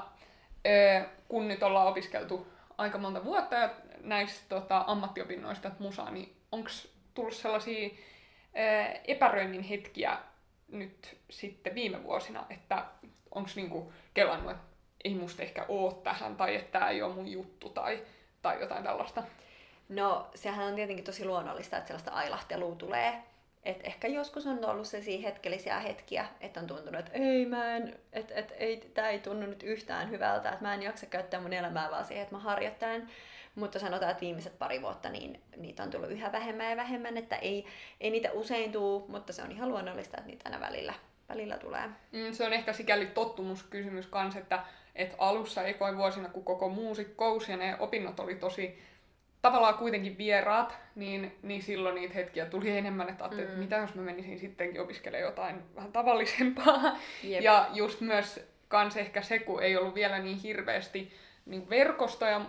kun 1.29 1.49
nyt 1.49 1.63
ollaan 1.63 1.89
opiskeltu 1.89 2.47
aika 2.79 2.99
monta 2.99 3.25
vuotta 3.25 3.55
ja 3.55 3.71
näistä 4.01 4.45
tota, 4.49 4.85
ammattiopinnoista 4.87 5.71
musaa, 5.79 6.11
niin 6.11 6.37
onko 6.53 6.71
tullut 7.15 7.35
sellaisia 7.35 7.91
epäröinnin 9.07 9.63
hetkiä 9.63 10.19
nyt 10.69 11.17
sitten 11.31 11.75
viime 11.75 12.03
vuosina, 12.05 12.47
että 12.51 12.85
onko 13.31 13.51
niinku 13.57 13.93
kelannut, 14.15 14.51
että 14.51 14.65
ei 15.05 15.15
musta 15.15 15.43
ehkä 15.43 15.65
oo 15.69 15.93
tähän 15.93 16.37
tai 16.37 16.57
että 16.57 16.73
tämä 16.79 16.91
ei 16.91 17.03
ole 17.03 17.15
mun 17.15 17.29
juttu 17.29 17.69
tai, 17.69 18.03
tai 18.43 18.61
jotain 18.61 18.85
tällaista? 18.85 19.23
No, 19.89 20.31
sehän 20.35 20.67
on 20.67 20.75
tietenkin 20.75 21.05
tosi 21.05 21.25
luonnollista, 21.25 21.77
että 21.77 21.89
sellaista 21.89 22.11
ailahtelua 22.11 22.75
tulee. 22.75 23.23
Et 23.65 23.81
ehkä 23.85 24.09
joskus 24.09 24.47
on 24.47 24.65
ollut 24.65 24.87
sellaisia 24.87 25.21
hetkellisiä 25.21 25.81
hetkiä, 25.81 26.27
että 26.41 26.61
on 26.61 26.67
tuntunut, 26.67 27.01
että 27.01 27.13
ei 27.13 27.47
mä 27.47 27.77
en, 27.77 27.99
et, 28.13 28.33
et, 28.35 28.53
ei, 28.57 28.77
tää 28.95 29.09
ei 29.09 29.19
tunnu 29.19 29.47
nyt 29.47 29.63
yhtään 29.63 30.11
hyvältä, 30.11 30.49
että 30.49 30.63
mä 30.63 30.75
en 30.75 30.83
jaksa 30.83 31.07
käyttää 31.07 31.41
mun 31.41 31.53
elämää 31.53 31.91
vaan 31.91 32.05
siihen, 32.05 32.23
että 32.23 32.35
mä 32.35 32.41
harjoittelen. 32.41 33.11
Mutta 33.55 33.79
sanotaan, 33.79 34.11
että 34.11 34.21
viimeiset 34.21 34.59
pari 34.59 34.83
vuotta 34.83 35.09
niin 35.09 35.41
niitä 35.57 35.83
on 35.83 35.91
tullut 35.91 36.11
yhä 36.11 36.33
vähemmän 36.33 36.71
ja 36.71 36.77
vähemmän, 36.77 37.17
että 37.17 37.37
ei, 37.37 37.67
ei 38.01 38.11
niitä 38.11 38.33
usein 38.33 38.73
tuu, 38.73 39.05
mutta 39.09 39.33
se 39.33 39.43
on 39.43 39.53
ihan 39.53 39.69
luonnollista, 39.69 40.17
että 40.17 40.31
niitä 40.31 40.43
aina 40.45 40.61
välillä 40.61 40.95
välillä 41.29 41.59
tulee. 41.59 41.87
Mm, 42.13 42.33
se 42.33 42.45
on 42.45 42.53
ehkä 42.53 42.73
sikäli 42.73 43.07
tottumuskysymys 43.07 44.07
kanssa, 44.07 44.41
että, 44.41 44.65
että 44.95 45.17
alussa 45.19 45.63
ekoin 45.63 45.97
vuosina, 45.97 46.29
kun 46.29 46.45
koko 46.45 46.69
muusikkous 46.69 47.49
ja 47.49 47.57
ne 47.57 47.77
opinnot 47.79 48.21
oli 48.21 48.35
tosi 48.35 48.83
tavallaan 49.43 49.75
kuitenkin 49.75 50.19
vieraat, 50.19 50.79
niin, 50.95 51.39
niin 51.43 51.63
silloin 51.63 51.95
niitä 51.95 52.15
hetkiä 52.15 52.47
tuli 52.47 52.71
enemmän, 52.71 53.09
että 53.09 53.25
ajattelin, 53.25 53.45
mm. 53.45 53.51
että 53.51 53.63
mitä 53.63 53.77
jos 53.77 53.95
mä 53.95 54.03
menisin 54.03 54.39
sittenkin 54.39 54.81
opiskelemaan 54.81 55.31
jotain 55.31 55.75
vähän 55.75 55.93
tavallisempaa. 55.93 56.99
Jep. 57.23 57.43
Ja 57.43 57.69
just 57.73 58.01
myös 58.01 58.41
kans 58.69 58.97
ehkä 58.97 59.23
se, 59.23 59.39
kun 59.39 59.63
ei 59.63 59.77
ollut 59.77 59.95
vielä 59.95 60.19
niin 60.19 60.37
hirveästi 60.37 61.13
niin 61.47 61.71
verkostoja 61.71 62.41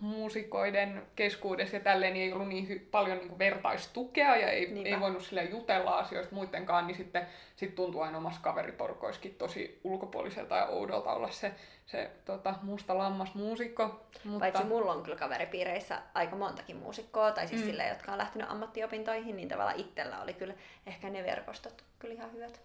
muusikoiden 0.00 1.02
keskuudessa 1.16 1.76
ja 1.76 1.82
tälleen 1.82 2.12
niin 2.12 2.26
ei 2.26 2.32
ollut 2.32 2.48
niin 2.48 2.68
hy- 2.68 2.88
paljon 2.90 3.18
niin 3.18 3.38
vertaistukea 3.38 4.36
ja 4.36 4.50
ei, 4.50 4.82
ei 4.84 5.00
voinut 5.00 5.22
sille 5.22 5.44
jutella 5.44 5.98
asioista 5.98 6.34
muidenkaan, 6.34 6.86
niin 6.86 6.96
sitten 6.96 7.26
sit 7.56 7.74
tuntui 7.74 8.02
aina 8.02 8.18
omassa 8.18 8.40
kaveriporukoissakin 8.40 9.34
tosi 9.34 9.80
ulkopuoliselta 9.84 10.56
ja 10.56 10.66
oudolta 10.66 11.12
olla 11.12 11.30
se, 11.30 11.54
se 11.86 12.10
tota, 12.24 12.54
musta 12.62 12.98
lammas 12.98 13.34
muusikko. 13.34 14.06
Mutta... 14.24 14.38
Paitsi 14.38 14.64
mulla 14.64 14.92
on 14.92 15.02
kyllä 15.02 15.16
kaveripiireissä 15.16 16.02
aika 16.14 16.36
montakin 16.36 16.76
muusikkoa, 16.76 17.32
tai 17.32 17.48
siis 17.48 17.60
mm. 17.60 17.66
sille, 17.66 17.88
jotka 17.88 18.12
on 18.12 18.18
lähtenyt 18.18 18.50
ammattiopintoihin, 18.50 19.36
niin 19.36 19.48
tavallaan 19.48 19.80
itsellä 19.80 20.20
oli 20.20 20.34
kyllä 20.34 20.54
ehkä 20.86 21.10
ne 21.10 21.24
verkostot 21.24 21.84
kyllä 21.98 22.14
ihan 22.14 22.32
hyvät. 22.32 22.60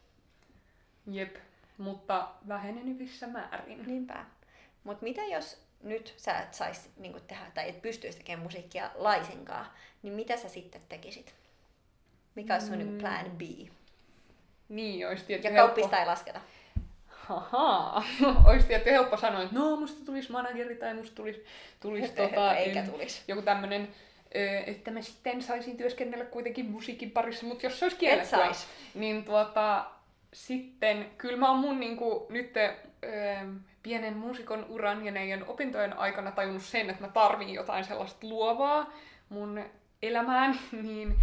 Jep, 1.11 1.35
mutta 1.77 2.27
vähenevissä 2.47 3.27
määrin. 3.27 3.83
Niinpä. 3.87 4.25
Mutta 4.83 5.03
mitä 5.03 5.21
jos 5.25 5.68
nyt 5.83 6.13
sä 6.17 6.39
et 6.39 6.53
sais 6.53 6.89
niin 6.97 7.15
tehdä 7.27 7.45
tai 7.53 7.69
et 7.69 7.81
pystyisi 7.81 8.17
tekemään 8.17 8.43
musiikkia 8.43 8.89
laisinkaan, 8.95 9.65
niin 10.03 10.13
mitä 10.13 10.37
sä 10.37 10.49
sitten 10.49 10.81
tekisit? 10.89 11.33
Mikä 12.35 12.53
olisi 12.53 12.67
sun 12.67 12.77
niin 12.77 12.91
mm. 12.91 12.97
plan 12.97 13.31
B? 13.31 13.41
Niin, 14.69 15.07
olisi 15.07 15.25
tietysti 15.25 15.47
Ja 15.47 15.53
helppo... 15.53 15.67
kauppista 15.67 15.99
ei 15.99 16.05
lasketa. 16.05 16.41
Haha, 17.07 18.03
olisi 18.49 18.67
tietysti 18.67 18.91
helppo 18.91 19.17
sanoa, 19.17 19.41
että 19.41 19.55
no 19.55 19.75
musta 19.75 20.05
tulisi 20.05 20.31
manageri 20.31 20.75
tai 20.75 20.93
musta 20.93 21.15
tulisi, 21.15 21.45
tulisi 21.79 22.13
tota, 22.15 22.55
Eikä 22.55 22.83
tulisi. 22.83 23.21
joku 23.27 23.41
tämmönen, 23.41 23.87
että 24.65 24.91
mä 24.91 25.01
sitten 25.01 25.41
saisin 25.41 25.77
työskennellä 25.77 26.25
kuitenkin 26.25 26.65
musiikin 26.65 27.11
parissa, 27.11 27.45
mutta 27.45 27.65
jos 27.65 27.79
se 27.79 27.85
olisi 27.85 27.97
kiellettyä, 27.97 28.51
niin 28.93 29.23
tuota, 29.23 29.85
sitten 30.33 31.05
kyllä 31.17 31.37
mä 31.37 31.49
oon 31.49 31.59
mun 31.59 31.79
niinku, 31.79 32.25
nyt 32.29 32.53
pienen 33.83 34.17
muusikon 34.17 34.65
uran 34.69 35.05
ja 35.05 35.11
näiden 35.11 35.47
opintojen 35.47 35.97
aikana 35.97 36.31
tajunnut 36.31 36.63
sen, 36.63 36.89
että 36.89 37.01
mä 37.01 37.11
tarviin 37.11 37.53
jotain 37.53 37.83
sellaista 37.83 38.27
luovaa 38.27 38.93
mun 39.29 39.65
elämään, 40.01 40.59
niin 40.83 41.15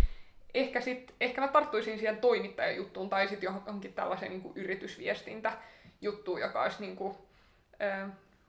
ehkä, 0.54 0.80
sit, 0.80 1.14
ehkä 1.20 1.40
mä 1.40 1.48
tarttuisin 1.48 1.98
siihen 1.98 2.18
toimittajajuttuun 2.18 3.08
tai 3.08 3.28
sitten 3.28 3.46
johonkin 3.46 3.92
tällaiseen 3.92 4.32
niin 4.32 4.52
yritysviestintäjuttuun, 4.54 6.40
joka 6.40 6.62
olisi 6.62 6.80
niin 6.80 6.96
kuin, 6.96 7.16
ö, 7.82 8.08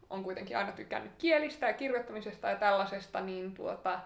on 0.10 0.24
kuitenkin 0.24 0.58
aina 0.58 0.72
tykkännyt 0.72 1.12
kielistä 1.17 1.67
ja 1.67 1.74
kirjoittamisesta 1.74 2.50
ja 2.50 2.56
tällaisesta, 2.56 3.22
niin 3.22 3.54
tuota, 3.54 4.00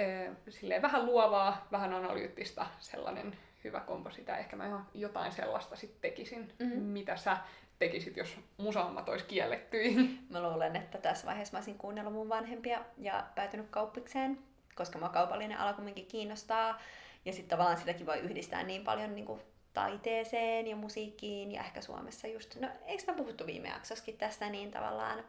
ö, 0.00 0.30
silleen 0.48 0.82
vähän 0.82 1.06
luovaa, 1.06 1.66
vähän 1.72 1.94
analyyttistä 1.94 2.66
sellainen 2.78 3.36
hyvä 3.64 3.80
kompo 3.80 4.10
sitä. 4.10 4.36
Ehkä 4.36 4.56
mä 4.56 4.84
jotain 4.94 5.32
sellaista 5.32 5.76
sitten 5.76 6.00
tekisin, 6.00 6.52
mm-hmm. 6.58 6.82
mitä 6.82 7.16
sä 7.16 7.36
tekisit, 7.78 8.16
jos 8.16 8.36
musaammat 8.56 9.08
olisi 9.08 9.24
kielletty. 9.24 9.78
Mä 10.30 10.42
luulen, 10.42 10.76
että 10.76 10.98
tässä 10.98 11.26
vaiheessa 11.26 11.52
mä 11.52 11.58
olisin 11.58 11.78
kuunnellut 11.78 12.12
mun 12.12 12.28
vanhempia 12.28 12.84
ja 12.98 13.26
päätynyt 13.34 13.66
kauppikseen, 13.70 14.38
koska 14.74 14.98
mä 14.98 15.08
kaupallinen 15.08 15.58
ala 15.58 15.72
kumminkin 15.72 16.06
kiinnostaa. 16.06 16.80
Ja 17.24 17.32
sitten 17.32 17.50
tavallaan 17.50 17.78
sitäkin 17.78 18.06
voi 18.06 18.18
yhdistää 18.18 18.62
niin 18.62 18.84
paljon 18.84 19.14
niin 19.14 19.26
kuin 19.26 19.40
taiteeseen 19.74 20.66
ja 20.66 20.76
musiikkiin 20.76 21.52
ja 21.52 21.64
ehkä 21.64 21.80
Suomessa 21.80 22.26
just, 22.26 22.56
no 22.60 22.68
eikö 22.86 23.02
mä 23.06 23.16
puhuttu 23.16 23.46
viime 23.46 23.68
jaksoskin 23.68 24.18
tästä, 24.18 24.50
niin 24.50 24.70
tavallaan 24.70 25.24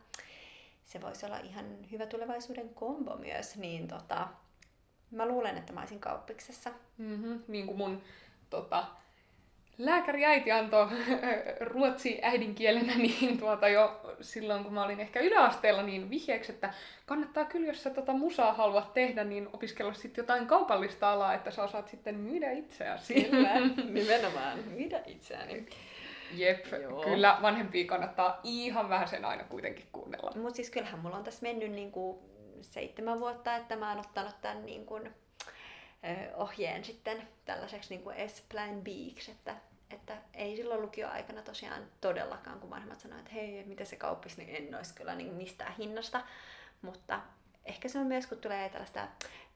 se 0.86 1.02
voisi 1.02 1.26
olla 1.26 1.38
ihan 1.38 1.66
hyvä 1.92 2.06
tulevaisuuden 2.06 2.70
kombo 2.70 3.16
myös, 3.16 3.56
niin 3.56 3.88
tota, 3.88 4.28
mä 5.12 5.26
luulen, 5.26 5.58
että 5.58 5.74
mä 5.74 5.80
olisin 5.80 6.00
kauppiksessa. 6.00 6.72
Mm-hmm, 6.98 7.44
niin 7.48 7.66
kuin 7.66 7.78
mun 7.78 8.02
tota, 8.50 8.86
lääkäriäiti 9.80 10.52
antoi 10.52 10.88
ruotsi 11.60 12.20
äidinkielenä 12.22 12.96
niin 12.96 13.38
tuota 13.40 13.70
jo 13.70 14.02
silloin, 14.22 14.64
kun 14.64 14.74
mä 14.74 14.84
olin 14.84 15.00
ehkä 15.00 15.20
yläasteella, 15.20 15.84
niin 15.84 16.10
vihjeeksi, 16.10 16.52
että 16.52 16.74
kannattaa 17.06 17.46
kyllä, 17.46 17.68
jos 17.68 17.84
sä 17.84 17.90
tota 17.90 18.14
musaa 18.14 18.54
haluat 18.54 18.94
tehdä, 18.94 19.24
niin 19.24 19.50
opiskella 19.54 19.94
sitten 19.94 20.24
jotain 20.24 20.48
kaupallista 20.48 21.12
alaa, 21.12 21.34
että 21.34 21.52
sä 21.52 21.64
osaat 21.64 21.88
sitten 21.88 22.16
myydä 22.16 22.52
itseäsi. 22.52 23.24
Kyllä, 23.24 23.54
nimenomaan 23.94 24.60
myydä 24.60 25.02
itseäni. 25.06 25.66
Jep, 26.32 26.66
Joo. 26.82 27.04
kyllä 27.04 27.38
vanhempia 27.42 27.88
kannattaa 27.88 28.40
ihan 28.44 28.90
vähän 28.90 29.08
sen 29.08 29.26
aina 29.26 29.44
kuitenkin 29.44 29.86
kuunnella. 29.92 30.32
Mutta 30.36 30.56
siis 30.56 30.70
kyllähän 30.70 31.00
mulla 31.00 31.18
on 31.18 31.24
tässä 31.24 31.42
mennyt 31.42 31.72
niinku 31.72 32.24
seitsemän 32.62 33.20
vuotta, 33.20 33.56
että 33.56 33.76
mä 33.76 33.90
oon 33.90 34.00
ottanut 34.00 34.42
tämän 34.42 34.66
niinku, 34.66 35.00
ohjeen 36.36 36.84
sitten 36.84 37.28
tällaiseksi 37.46 37.90
niin 37.90 38.04
kuin 38.04 38.30
S-Plan 38.30 38.82
b 38.82 38.88
että 39.32 39.56
että 39.90 40.18
ei 40.34 40.56
silloin 40.56 40.82
lukioaikana 40.82 41.42
tosiaan 41.42 41.88
todellakaan, 42.02 42.60
kun 42.60 42.70
vanhemmat 42.70 43.00
sanoivat, 43.00 43.26
että 43.26 43.40
hei, 43.40 43.64
miten 43.66 43.86
se 43.86 43.96
kauppis, 43.96 44.38
niin 44.38 44.56
en 44.56 44.76
olisi 44.76 44.94
kyllä 44.94 45.16
niin 45.16 45.34
mistään 45.34 45.76
hinnasta. 45.76 46.22
Mutta 46.82 47.22
ehkä 47.66 47.88
se 47.88 48.00
on 48.00 48.08
myös, 48.08 48.28
kun 48.28 48.38
tulee 48.38 48.70
tällaista 48.70 49.08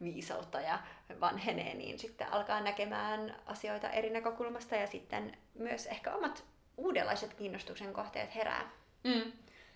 viisautta 0.01 0.61
ja 0.61 0.79
vanhenee, 1.19 1.73
niin 1.73 1.99
sitten 1.99 2.33
alkaa 2.33 2.61
näkemään 2.61 3.35
asioita 3.45 3.89
eri 3.89 4.09
näkökulmasta 4.09 4.75
ja 4.75 4.87
sitten 4.87 5.37
myös 5.53 5.87
ehkä 5.87 6.15
omat 6.15 6.43
uudenlaiset 6.77 7.33
kiinnostuksen 7.33 7.93
kohteet 7.93 8.35
herää. 8.35 8.69
Mm. 9.03 9.31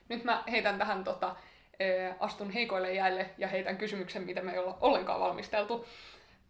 Nyt 0.10 0.24
mä 0.24 0.44
heitän 0.52 0.78
tähän 0.78 1.04
tota, 1.04 1.36
astun 2.20 2.52
heikoille 2.52 2.94
jäille 2.94 3.30
ja 3.38 3.48
heitän 3.48 3.78
kysymyksen, 3.78 4.24
mitä 4.24 4.42
me 4.42 4.52
ei 4.52 4.60
olla 4.60 4.78
ollenkaan 4.82 5.20
valmisteltu 5.20 5.86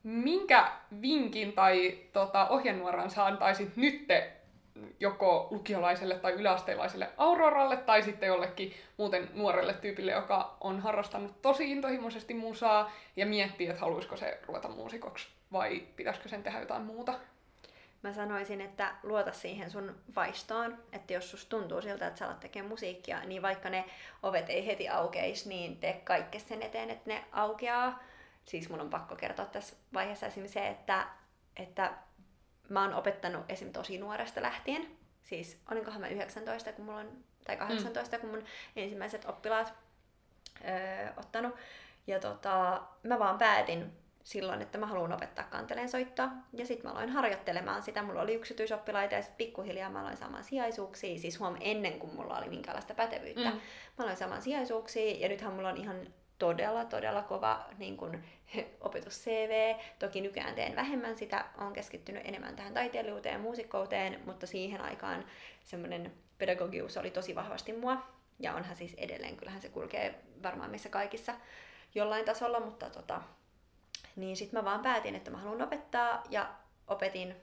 minkä 0.07 0.71
vinkin 1.01 1.53
tai 1.53 1.97
tota, 2.13 2.47
ohjenuoran 2.47 3.09
sä 3.09 3.25
antaisit 3.25 3.75
nytte 3.75 4.33
joko 4.99 5.47
lukiolaiselle 5.51 6.15
tai 6.15 6.31
yläasteilaiselle 6.31 7.09
Auroralle 7.17 7.77
tai 7.77 8.03
sitten 8.03 8.27
jollekin 8.27 8.73
muuten 8.97 9.29
nuorelle 9.33 9.73
tyypille, 9.73 10.11
joka 10.11 10.57
on 10.61 10.79
harrastanut 10.79 11.41
tosi 11.41 11.71
intohimoisesti 11.71 12.33
musaa 12.33 12.91
ja 13.15 13.25
miettii, 13.25 13.67
että 13.67 13.81
haluaisiko 13.81 14.17
se 14.17 14.39
ruveta 14.45 14.67
muusikoksi 14.67 15.27
vai 15.51 15.83
pitäisikö 15.95 16.29
sen 16.29 16.43
tehdä 16.43 16.59
jotain 16.59 16.83
muuta? 16.83 17.13
Mä 18.01 18.13
sanoisin, 18.13 18.61
että 18.61 18.95
luota 19.03 19.31
siihen 19.31 19.71
sun 19.71 19.95
vaistoon, 20.15 20.77
että 20.91 21.13
jos 21.13 21.31
sus 21.31 21.45
tuntuu 21.45 21.81
siltä, 21.81 22.07
että 22.07 22.19
sä 22.19 22.25
alat 22.25 22.39
tekemään 22.39 22.69
musiikkia, 22.69 23.25
niin 23.25 23.41
vaikka 23.41 23.69
ne 23.69 23.85
ovet 24.23 24.49
ei 24.49 24.65
heti 24.65 24.89
aukeisi, 24.89 25.49
niin 25.49 25.77
tee 25.77 26.01
kaikki 26.03 26.39
sen 26.39 26.61
eteen, 26.61 26.89
että 26.89 27.09
ne 27.09 27.23
aukeaa 27.31 27.99
siis 28.47 28.69
mun 28.69 28.81
on 28.81 28.89
pakko 28.89 29.15
kertoa 29.15 29.45
tässä 29.45 29.75
vaiheessa 29.93 30.25
esimerkiksi 30.25 30.53
se, 30.53 30.67
että, 30.67 31.07
että 31.57 31.93
mä 32.69 32.81
oon 32.81 32.93
opettanut 32.93 33.45
esim. 33.49 33.71
tosi 33.71 33.97
nuoresta 33.97 34.41
lähtien. 34.41 34.87
Siis 35.23 35.61
olinkohan 35.71 36.01
mä 36.01 36.07
19, 36.07 36.73
kun 36.73 36.85
mulla 36.85 36.99
on, 36.99 37.23
tai 37.45 37.57
18, 37.57 38.17
mm. 38.17 38.21
kun 38.21 38.29
mun 38.29 38.43
ensimmäiset 38.75 39.25
oppilaat 39.25 39.73
öö, 40.65 41.09
ottanut. 41.17 41.55
Ja 42.07 42.19
tota, 42.19 42.81
mä 43.03 43.19
vaan 43.19 43.37
päätin 43.37 43.91
silloin, 44.23 44.61
että 44.61 44.77
mä 44.77 44.85
haluan 44.85 45.13
opettaa 45.13 45.43
kanteleen 45.43 45.89
soittoa. 45.89 46.29
Ja 46.53 46.65
sitten 46.65 46.85
mä 46.85 46.91
aloin 46.91 47.09
harjoittelemaan 47.09 47.83
sitä. 47.83 48.03
Mulla 48.03 48.21
oli 48.21 48.33
yksityisoppilaita 48.33 49.15
ja 49.15 49.21
sitten 49.21 49.37
pikkuhiljaa 49.37 49.89
mä 49.89 50.01
aloin 50.01 50.17
saamaan 50.17 50.43
sijaisuuksia. 50.43 51.19
Siis 51.19 51.39
huom 51.39 51.55
ennen 51.59 51.99
kuin 51.99 52.15
mulla 52.15 52.37
oli 52.37 52.49
minkäänlaista 52.49 52.93
pätevyyttä. 52.93 53.49
Mm. 53.49 53.55
Mä 53.97 54.03
aloin 54.03 54.17
saamaan 54.17 54.41
sijaisuuksia 54.41 55.17
ja 55.19 55.29
nythän 55.29 55.53
mulla 55.53 55.69
on 55.69 55.77
ihan 55.77 56.07
todella, 56.39 56.85
todella 56.85 57.21
kova 57.21 57.65
niin 57.77 57.97
kun, 57.97 58.23
opetus-CV. 58.81 59.75
Toki 59.99 60.21
nykyään 60.21 60.55
teen 60.55 60.75
vähemmän 60.75 61.15
sitä, 61.15 61.45
on 61.57 61.73
keskittynyt 61.73 62.25
enemmän 62.25 62.55
tähän 62.55 62.73
taiteilijuuteen 62.73 63.33
ja 63.33 63.39
muusikkouteen, 63.39 64.21
mutta 64.25 64.47
siihen 64.47 64.81
aikaan 64.81 65.25
semmoinen 65.63 66.13
pedagogius 66.37 66.97
oli 66.97 67.11
tosi 67.11 67.35
vahvasti 67.35 67.73
mua. 67.73 68.07
Ja 68.39 68.53
onhan 68.55 68.75
siis 68.75 68.93
edelleen, 68.93 69.37
kyllähän 69.37 69.61
se 69.61 69.69
kulkee 69.69 70.21
varmaan 70.43 70.69
meissä 70.69 70.89
kaikissa 70.89 71.33
jollain 71.95 72.25
tasolla, 72.25 72.59
mutta 72.59 72.89
tota, 72.89 73.21
niin 74.15 74.37
sitten 74.37 74.59
mä 74.59 74.65
vaan 74.65 74.81
päätin, 74.81 75.15
että 75.15 75.31
mä 75.31 75.37
haluan 75.37 75.61
opettaa 75.61 76.23
ja 76.29 76.53
opetin 76.87 77.35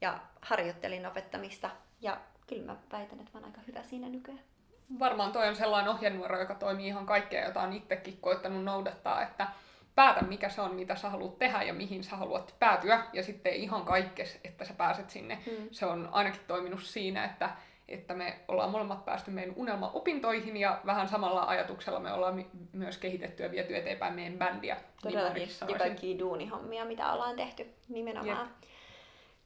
ja 0.00 0.18
harjoittelin 0.42 1.06
opettamista 1.06 1.70
ja 2.00 2.20
kyllä 2.46 2.72
mä 2.72 2.76
väitän, 2.92 3.20
että 3.20 3.30
mä 3.32 3.38
oon 3.38 3.44
aika 3.44 3.60
hyvä 3.66 3.82
siinä 3.82 4.08
nykyään 4.08 4.49
varmaan 4.98 5.32
toi 5.32 5.48
on 5.48 5.56
sellainen 5.56 5.90
ohjenuora, 5.90 6.38
joka 6.38 6.54
toimii 6.54 6.86
ihan 6.86 7.06
kaikkea, 7.06 7.44
jota 7.44 7.62
on 7.62 7.72
itsekin 7.72 8.18
koittanut 8.20 8.64
noudattaa, 8.64 9.22
että 9.22 9.46
päätä 9.94 10.22
mikä 10.22 10.48
se 10.48 10.60
on, 10.60 10.74
mitä 10.74 10.94
sä 10.94 11.10
haluat 11.10 11.38
tehdä 11.38 11.62
ja 11.62 11.74
mihin 11.74 12.04
sä 12.04 12.16
haluat 12.16 12.54
päätyä, 12.58 13.02
ja 13.12 13.22
sitten 13.22 13.54
ihan 13.54 13.84
kaikkes, 13.84 14.40
että 14.44 14.64
sä 14.64 14.74
pääset 14.74 15.10
sinne. 15.10 15.38
Mm. 15.46 15.68
Se 15.70 15.86
on 15.86 16.08
ainakin 16.12 16.40
toiminut 16.46 16.82
siinä, 16.82 17.24
että, 17.24 17.50
että 17.88 18.14
me 18.14 18.38
ollaan 18.48 18.70
molemmat 18.70 19.04
päästy 19.04 19.30
meidän 19.30 19.54
unelmaopintoihin, 19.56 20.56
ja 20.56 20.80
vähän 20.86 21.08
samalla 21.08 21.44
ajatuksella 21.44 22.00
me 22.00 22.12
ollaan 22.12 22.44
myös 22.72 22.98
kehitetty 22.98 23.42
ja 23.42 23.50
viety 23.50 23.76
eteenpäin 23.76 24.14
meidän 24.14 24.38
bändiä. 24.38 24.76
Todellakin, 25.02 25.48
ja 25.68 25.78
kaikki 25.78 26.18
duunihommia, 26.18 26.84
mitä 26.84 27.12
ollaan 27.12 27.36
tehty 27.36 27.74
nimenomaan. 27.88 28.46
Jep. 28.46 28.70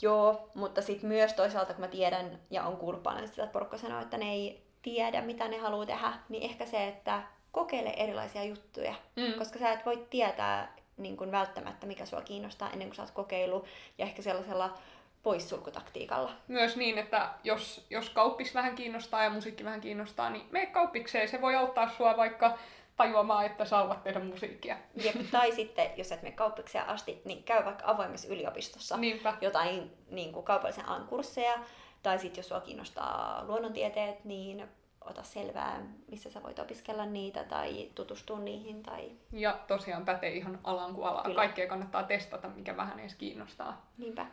Joo, 0.02 0.50
mutta 0.54 0.82
sitten 0.82 1.08
myös 1.08 1.32
toisaalta, 1.32 1.74
kun 1.74 1.80
mä 1.80 1.88
tiedän 1.88 2.38
ja 2.50 2.64
on 2.64 2.76
kuullut 2.76 3.02
paljon 3.02 3.28
sitä, 3.28 3.42
että 3.42 3.52
porukka 3.52 3.78
sanoo, 3.78 4.00
että 4.00 4.18
ne 4.18 4.30
ei 4.30 4.63
tiedä, 4.84 5.20
mitä 5.20 5.48
ne 5.48 5.58
haluaa 5.58 5.86
tehdä, 5.86 6.12
niin 6.28 6.42
ehkä 6.42 6.66
se, 6.66 6.88
että 6.88 7.22
kokeile 7.52 7.90
erilaisia 7.96 8.44
juttuja. 8.44 8.94
Mm. 9.16 9.32
Koska 9.38 9.58
sä 9.58 9.72
et 9.72 9.86
voi 9.86 10.06
tietää 10.10 10.76
niin 10.96 11.16
kun 11.16 11.32
välttämättä, 11.32 11.86
mikä 11.86 12.06
sua 12.06 12.20
kiinnostaa 12.20 12.70
ennen 12.70 12.88
kuin 12.88 12.96
sä 12.96 13.02
oot 13.02 13.10
kokeillut. 13.10 13.66
Ja 13.98 14.04
ehkä 14.04 14.22
sellaisella 14.22 14.78
poissulkutaktiikalla. 15.22 16.32
Myös 16.48 16.76
niin, 16.76 16.98
että 16.98 17.30
jos, 17.44 17.86
jos 17.90 18.10
kauppis 18.10 18.54
vähän 18.54 18.74
kiinnostaa 18.74 19.24
ja 19.24 19.30
musiikki 19.30 19.64
vähän 19.64 19.80
kiinnostaa, 19.80 20.30
niin 20.30 20.46
mene 20.50 20.66
kauppikseen. 20.66 21.28
Se 21.28 21.40
voi 21.40 21.54
auttaa 21.56 21.90
sua 21.90 22.16
vaikka 22.16 22.58
tajuamaan, 22.96 23.46
että 23.46 23.64
sä 23.64 23.76
haluat 23.76 24.02
tehdä 24.04 24.20
musiikkia. 24.20 24.76
Jep, 25.04 25.16
tai 25.30 25.52
sitten, 25.52 25.90
jos 25.96 26.12
et 26.12 26.22
mene 26.22 26.34
kauppikseen 26.34 26.88
asti, 26.88 27.22
niin 27.24 27.42
käy 27.42 27.64
vaikka 27.64 27.84
avoimessa 27.86 28.28
yliopistossa 28.28 28.96
Niinpä. 28.96 29.36
jotain 29.40 29.92
niin 30.10 30.32
kuin 30.32 30.44
kaupallisen 30.44 30.88
alan 30.88 31.06
kursseja 31.06 31.58
tai 32.04 32.18
sitten 32.18 32.38
jos 32.38 32.48
sua 32.48 32.60
kiinnostaa 32.60 33.44
luonnontieteet, 33.46 34.24
niin 34.24 34.68
ota 35.00 35.22
selvää, 35.22 35.82
missä 36.08 36.30
sä 36.30 36.42
voit 36.42 36.58
opiskella 36.58 37.06
niitä 37.06 37.44
tai 37.44 37.90
tutustua 37.94 38.38
niihin. 38.38 38.82
Tai... 38.82 39.10
Ja 39.32 39.60
tosiaan 39.66 40.04
pätee 40.04 40.30
ihan 40.30 40.58
alan 40.64 40.94
kuin 40.94 41.06
alaan. 41.06 41.34
Kaikkea 41.34 41.68
kannattaa 41.68 42.02
testata, 42.02 42.48
mikä 42.48 42.76
vähän 42.76 43.00
edes 43.00 43.14
kiinnostaa. 43.14 43.90
Niinpä. 43.98 44.26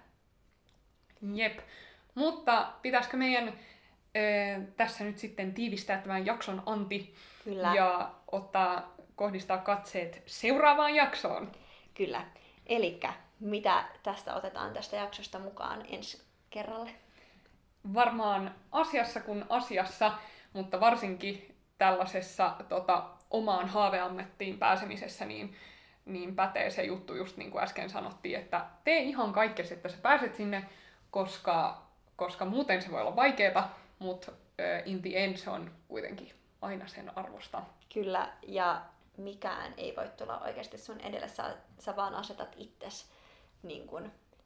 Jep. 1.34 1.60
Mutta 2.16 2.74
pitäisikö 2.82 3.18
meidän 3.18 3.48
äh, 3.48 3.54
tässä 4.78 5.04
nyt 5.04 5.18
sitten 5.18 5.54
tiivistää 5.54 5.98
tämän 5.98 6.26
jakson 6.26 6.64
anti 6.66 7.16
Kyllä. 7.44 7.74
ja 7.76 8.12
ottaa, 8.32 8.96
kohdistaa 9.16 9.58
katseet 9.58 10.24
seuraavaan 10.26 10.96
jaksoon? 10.96 11.52
Kyllä. 11.94 12.26
Eli 12.66 13.00
mitä 13.40 13.84
tästä 14.04 14.36
otetaan 14.36 14.74
tästä 14.74 14.96
jaksosta 14.96 15.40
mukaan 15.40 15.86
ensi 15.90 16.22
kerralle? 16.50 16.92
Varmaan 17.94 18.56
asiassa 18.72 19.20
kuin 19.20 19.46
asiassa, 19.50 20.12
mutta 20.54 20.80
varsinkin 20.80 21.56
tällaisessa 21.78 22.56
tota, 22.70 23.04
omaan 23.32 23.70
haaveammettiin 23.70 24.58
pääsemisessä, 24.58 25.26
niin, 25.26 25.56
niin 26.06 26.36
pätee 26.36 26.70
se 26.70 26.84
juttu 26.84 27.16
just 27.16 27.38
niin 27.38 27.52
kuin 27.52 27.64
äsken 27.64 27.90
sanottiin, 27.90 28.40
että 28.40 28.66
tee 28.84 29.00
ihan 29.00 29.34
kaikkea, 29.34 29.66
että 29.72 29.90
sä 29.90 29.98
pääset 30.02 30.36
sinne, 30.36 30.70
koska, 31.12 31.82
koska 32.16 32.46
muuten 32.46 32.82
se 32.82 32.92
voi 32.92 33.02
olla 33.02 33.16
vaikeeta, 33.16 33.70
mutta 34.00 34.32
in 34.86 35.02
the 35.02 35.10
end 35.14 35.38
se 35.38 35.50
on 35.50 35.72
kuitenkin 35.88 36.34
aina 36.62 36.88
sen 36.88 37.18
arvosta. 37.18 37.62
Kyllä, 37.94 38.30
ja 38.42 38.82
mikään 39.18 39.74
ei 39.78 39.96
voi 39.96 40.10
tulla 40.18 40.40
oikeasti 40.40 40.78
sun 40.78 41.00
edelle, 41.00 41.28
sä, 41.28 41.58
sä 41.80 41.96
vaan 41.96 42.16
asetat 42.16 42.56
itses 42.58 43.12
niin 43.64 43.90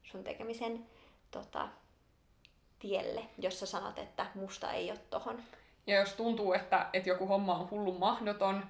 sun 0.04 0.24
tekemisen 0.24 0.86
tota, 1.32 1.70
tielle, 2.88 3.22
jos 3.38 3.60
sä 3.60 3.66
sanot, 3.66 4.00
että 4.00 4.26
musta 4.36 4.72
ei 4.72 4.92
ole 4.92 5.00
tohon. 5.10 5.40
Ja 5.88 5.96
jos 5.96 6.14
tuntuu, 6.14 6.54
että, 6.54 6.86
että 6.94 7.10
joku 7.10 7.28
homma 7.28 7.56
on 7.56 7.70
hullun 7.70 8.00
mahdoton, 8.00 8.64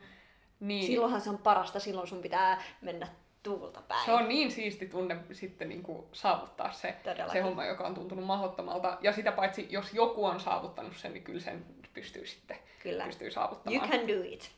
niin... 0.60 0.88
Silloinhan 0.88 1.22
se 1.22 1.30
on 1.30 1.38
parasta, 1.38 1.80
silloin 1.80 2.08
sun 2.08 2.22
pitää 2.22 2.64
mennä 2.82 3.08
tuulta 3.44 3.82
päin. 3.88 4.06
Se 4.06 4.12
on 4.12 4.28
niin 4.28 4.52
siisti 4.52 4.86
tunne 4.86 5.18
sitten 5.32 5.70
niin 5.70 5.84
kuin 5.84 6.06
saavuttaa 6.12 6.72
se, 6.72 6.96
se 7.32 7.42
homma, 7.42 7.66
joka 7.66 7.88
on 7.88 7.96
tuntunut 7.96 8.26
mahdottomalta. 8.26 8.98
Ja 9.02 9.14
sitä 9.14 9.32
paitsi, 9.32 9.68
jos 9.70 9.94
joku 9.94 10.26
on 10.26 10.40
saavuttanut 10.40 10.98
sen, 10.98 11.14
niin 11.14 11.24
kyllä 11.24 11.42
sen 11.42 11.66
pystyy 11.94 12.26
sitten 12.26 12.58
kyllä. 12.84 13.06
pystyy 13.06 13.32
saavuttamaan. 13.32 13.90
You 13.90 13.98
can 13.98 14.08
do 14.08 14.34
it. 14.34 14.52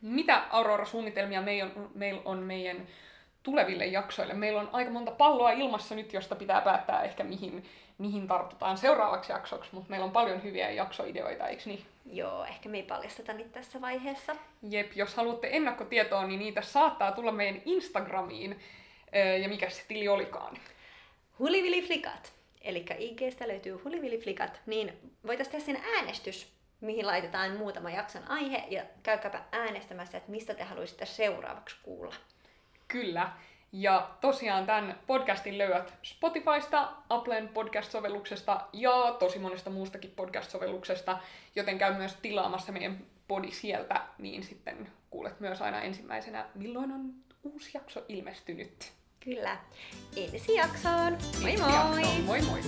Mitä 0.00 0.42
Aurora-suunnitelmia 0.50 1.42
meillä 1.42 1.70
on, 1.76 1.90
meil 1.94 2.18
on 2.24 2.38
meidän 2.38 2.86
tuleville 3.42 3.86
jaksoille? 3.86 4.34
Meillä 4.34 4.60
on 4.60 4.70
aika 4.72 4.90
monta 4.90 5.10
palloa 5.10 5.50
ilmassa 5.50 5.94
nyt, 5.94 6.12
josta 6.12 6.36
pitää 6.36 6.60
päättää 6.60 7.02
ehkä 7.02 7.24
mihin, 7.24 7.64
mihin 7.98 8.28
tartutaan 8.28 8.78
seuraavaksi 8.78 9.32
jaksoksi, 9.32 9.70
mutta 9.72 9.90
meillä 9.90 10.04
on 10.04 10.12
paljon 10.12 10.42
hyviä 10.42 10.70
jaksoideoita, 10.70 11.48
eikö 11.48 11.62
niin? 11.66 11.86
Joo, 12.12 12.44
ehkä 12.44 12.68
me 12.68 12.76
ei 12.76 12.82
paljasteta 12.82 13.32
niitä 13.32 13.50
tässä 13.50 13.80
vaiheessa. 13.80 14.36
Jep, 14.62 14.92
jos 14.96 15.14
haluatte 15.14 15.48
ennakkotietoa, 15.52 16.26
niin 16.26 16.40
niitä 16.40 16.62
saattaa 16.62 17.12
tulla 17.12 17.32
meidän 17.32 17.62
Instagramiin. 17.64 18.60
Ja 19.42 19.48
mikä 19.48 19.70
se 19.70 19.82
tili 19.88 20.08
olikaan? 20.08 20.58
Huliviliflikat. 21.38 22.32
Eli 22.60 22.86
IGstä 22.98 23.48
löytyy 23.48 23.80
huliviliflikat, 23.84 24.60
niin 24.66 25.12
voitaisiin 25.26 25.52
tehdä 25.52 25.64
sen 25.64 25.92
äänestys, 25.96 26.52
mihin 26.80 27.06
laitetaan 27.06 27.56
muutama 27.56 27.90
jakson 27.90 28.30
aihe, 28.30 28.64
ja 28.68 28.82
käykääpä 29.02 29.42
äänestämässä, 29.52 30.18
että 30.18 30.30
mistä 30.30 30.54
te 30.54 30.64
haluaisitte 30.64 31.06
seuraavaksi 31.06 31.76
kuulla. 31.82 32.14
Kyllä. 32.88 33.30
Ja 33.72 34.10
tosiaan 34.20 34.66
tämän 34.66 34.98
podcastin 35.06 35.58
löydät 35.58 35.94
Spotifysta, 36.02 36.92
Applen 37.08 37.48
podcast-sovelluksesta 37.48 38.60
ja 38.72 39.16
tosi 39.18 39.38
monesta 39.38 39.70
muustakin 39.70 40.12
podcast-sovelluksesta, 40.16 41.18
joten 41.56 41.78
käy 41.78 41.94
myös 41.94 42.14
tilaamassa 42.14 42.72
meidän 42.72 42.98
podi 43.28 43.50
sieltä, 43.50 44.02
niin 44.18 44.42
sitten 44.42 44.88
kuulet 45.10 45.40
myös 45.40 45.62
aina 45.62 45.82
ensimmäisenä, 45.82 46.46
milloin 46.54 46.92
on 46.92 47.14
uusi 47.42 47.70
jakso 47.74 48.04
ilmestynyt. 48.08 48.92
Kyllä. 49.20 49.56
Ensi 50.16 50.54
jaksoon. 50.54 51.18
Moi 51.42 51.56
moi! 51.56 51.72
Jaksoon. 51.72 52.24
Moi 52.24 52.40
moi! 52.40 52.60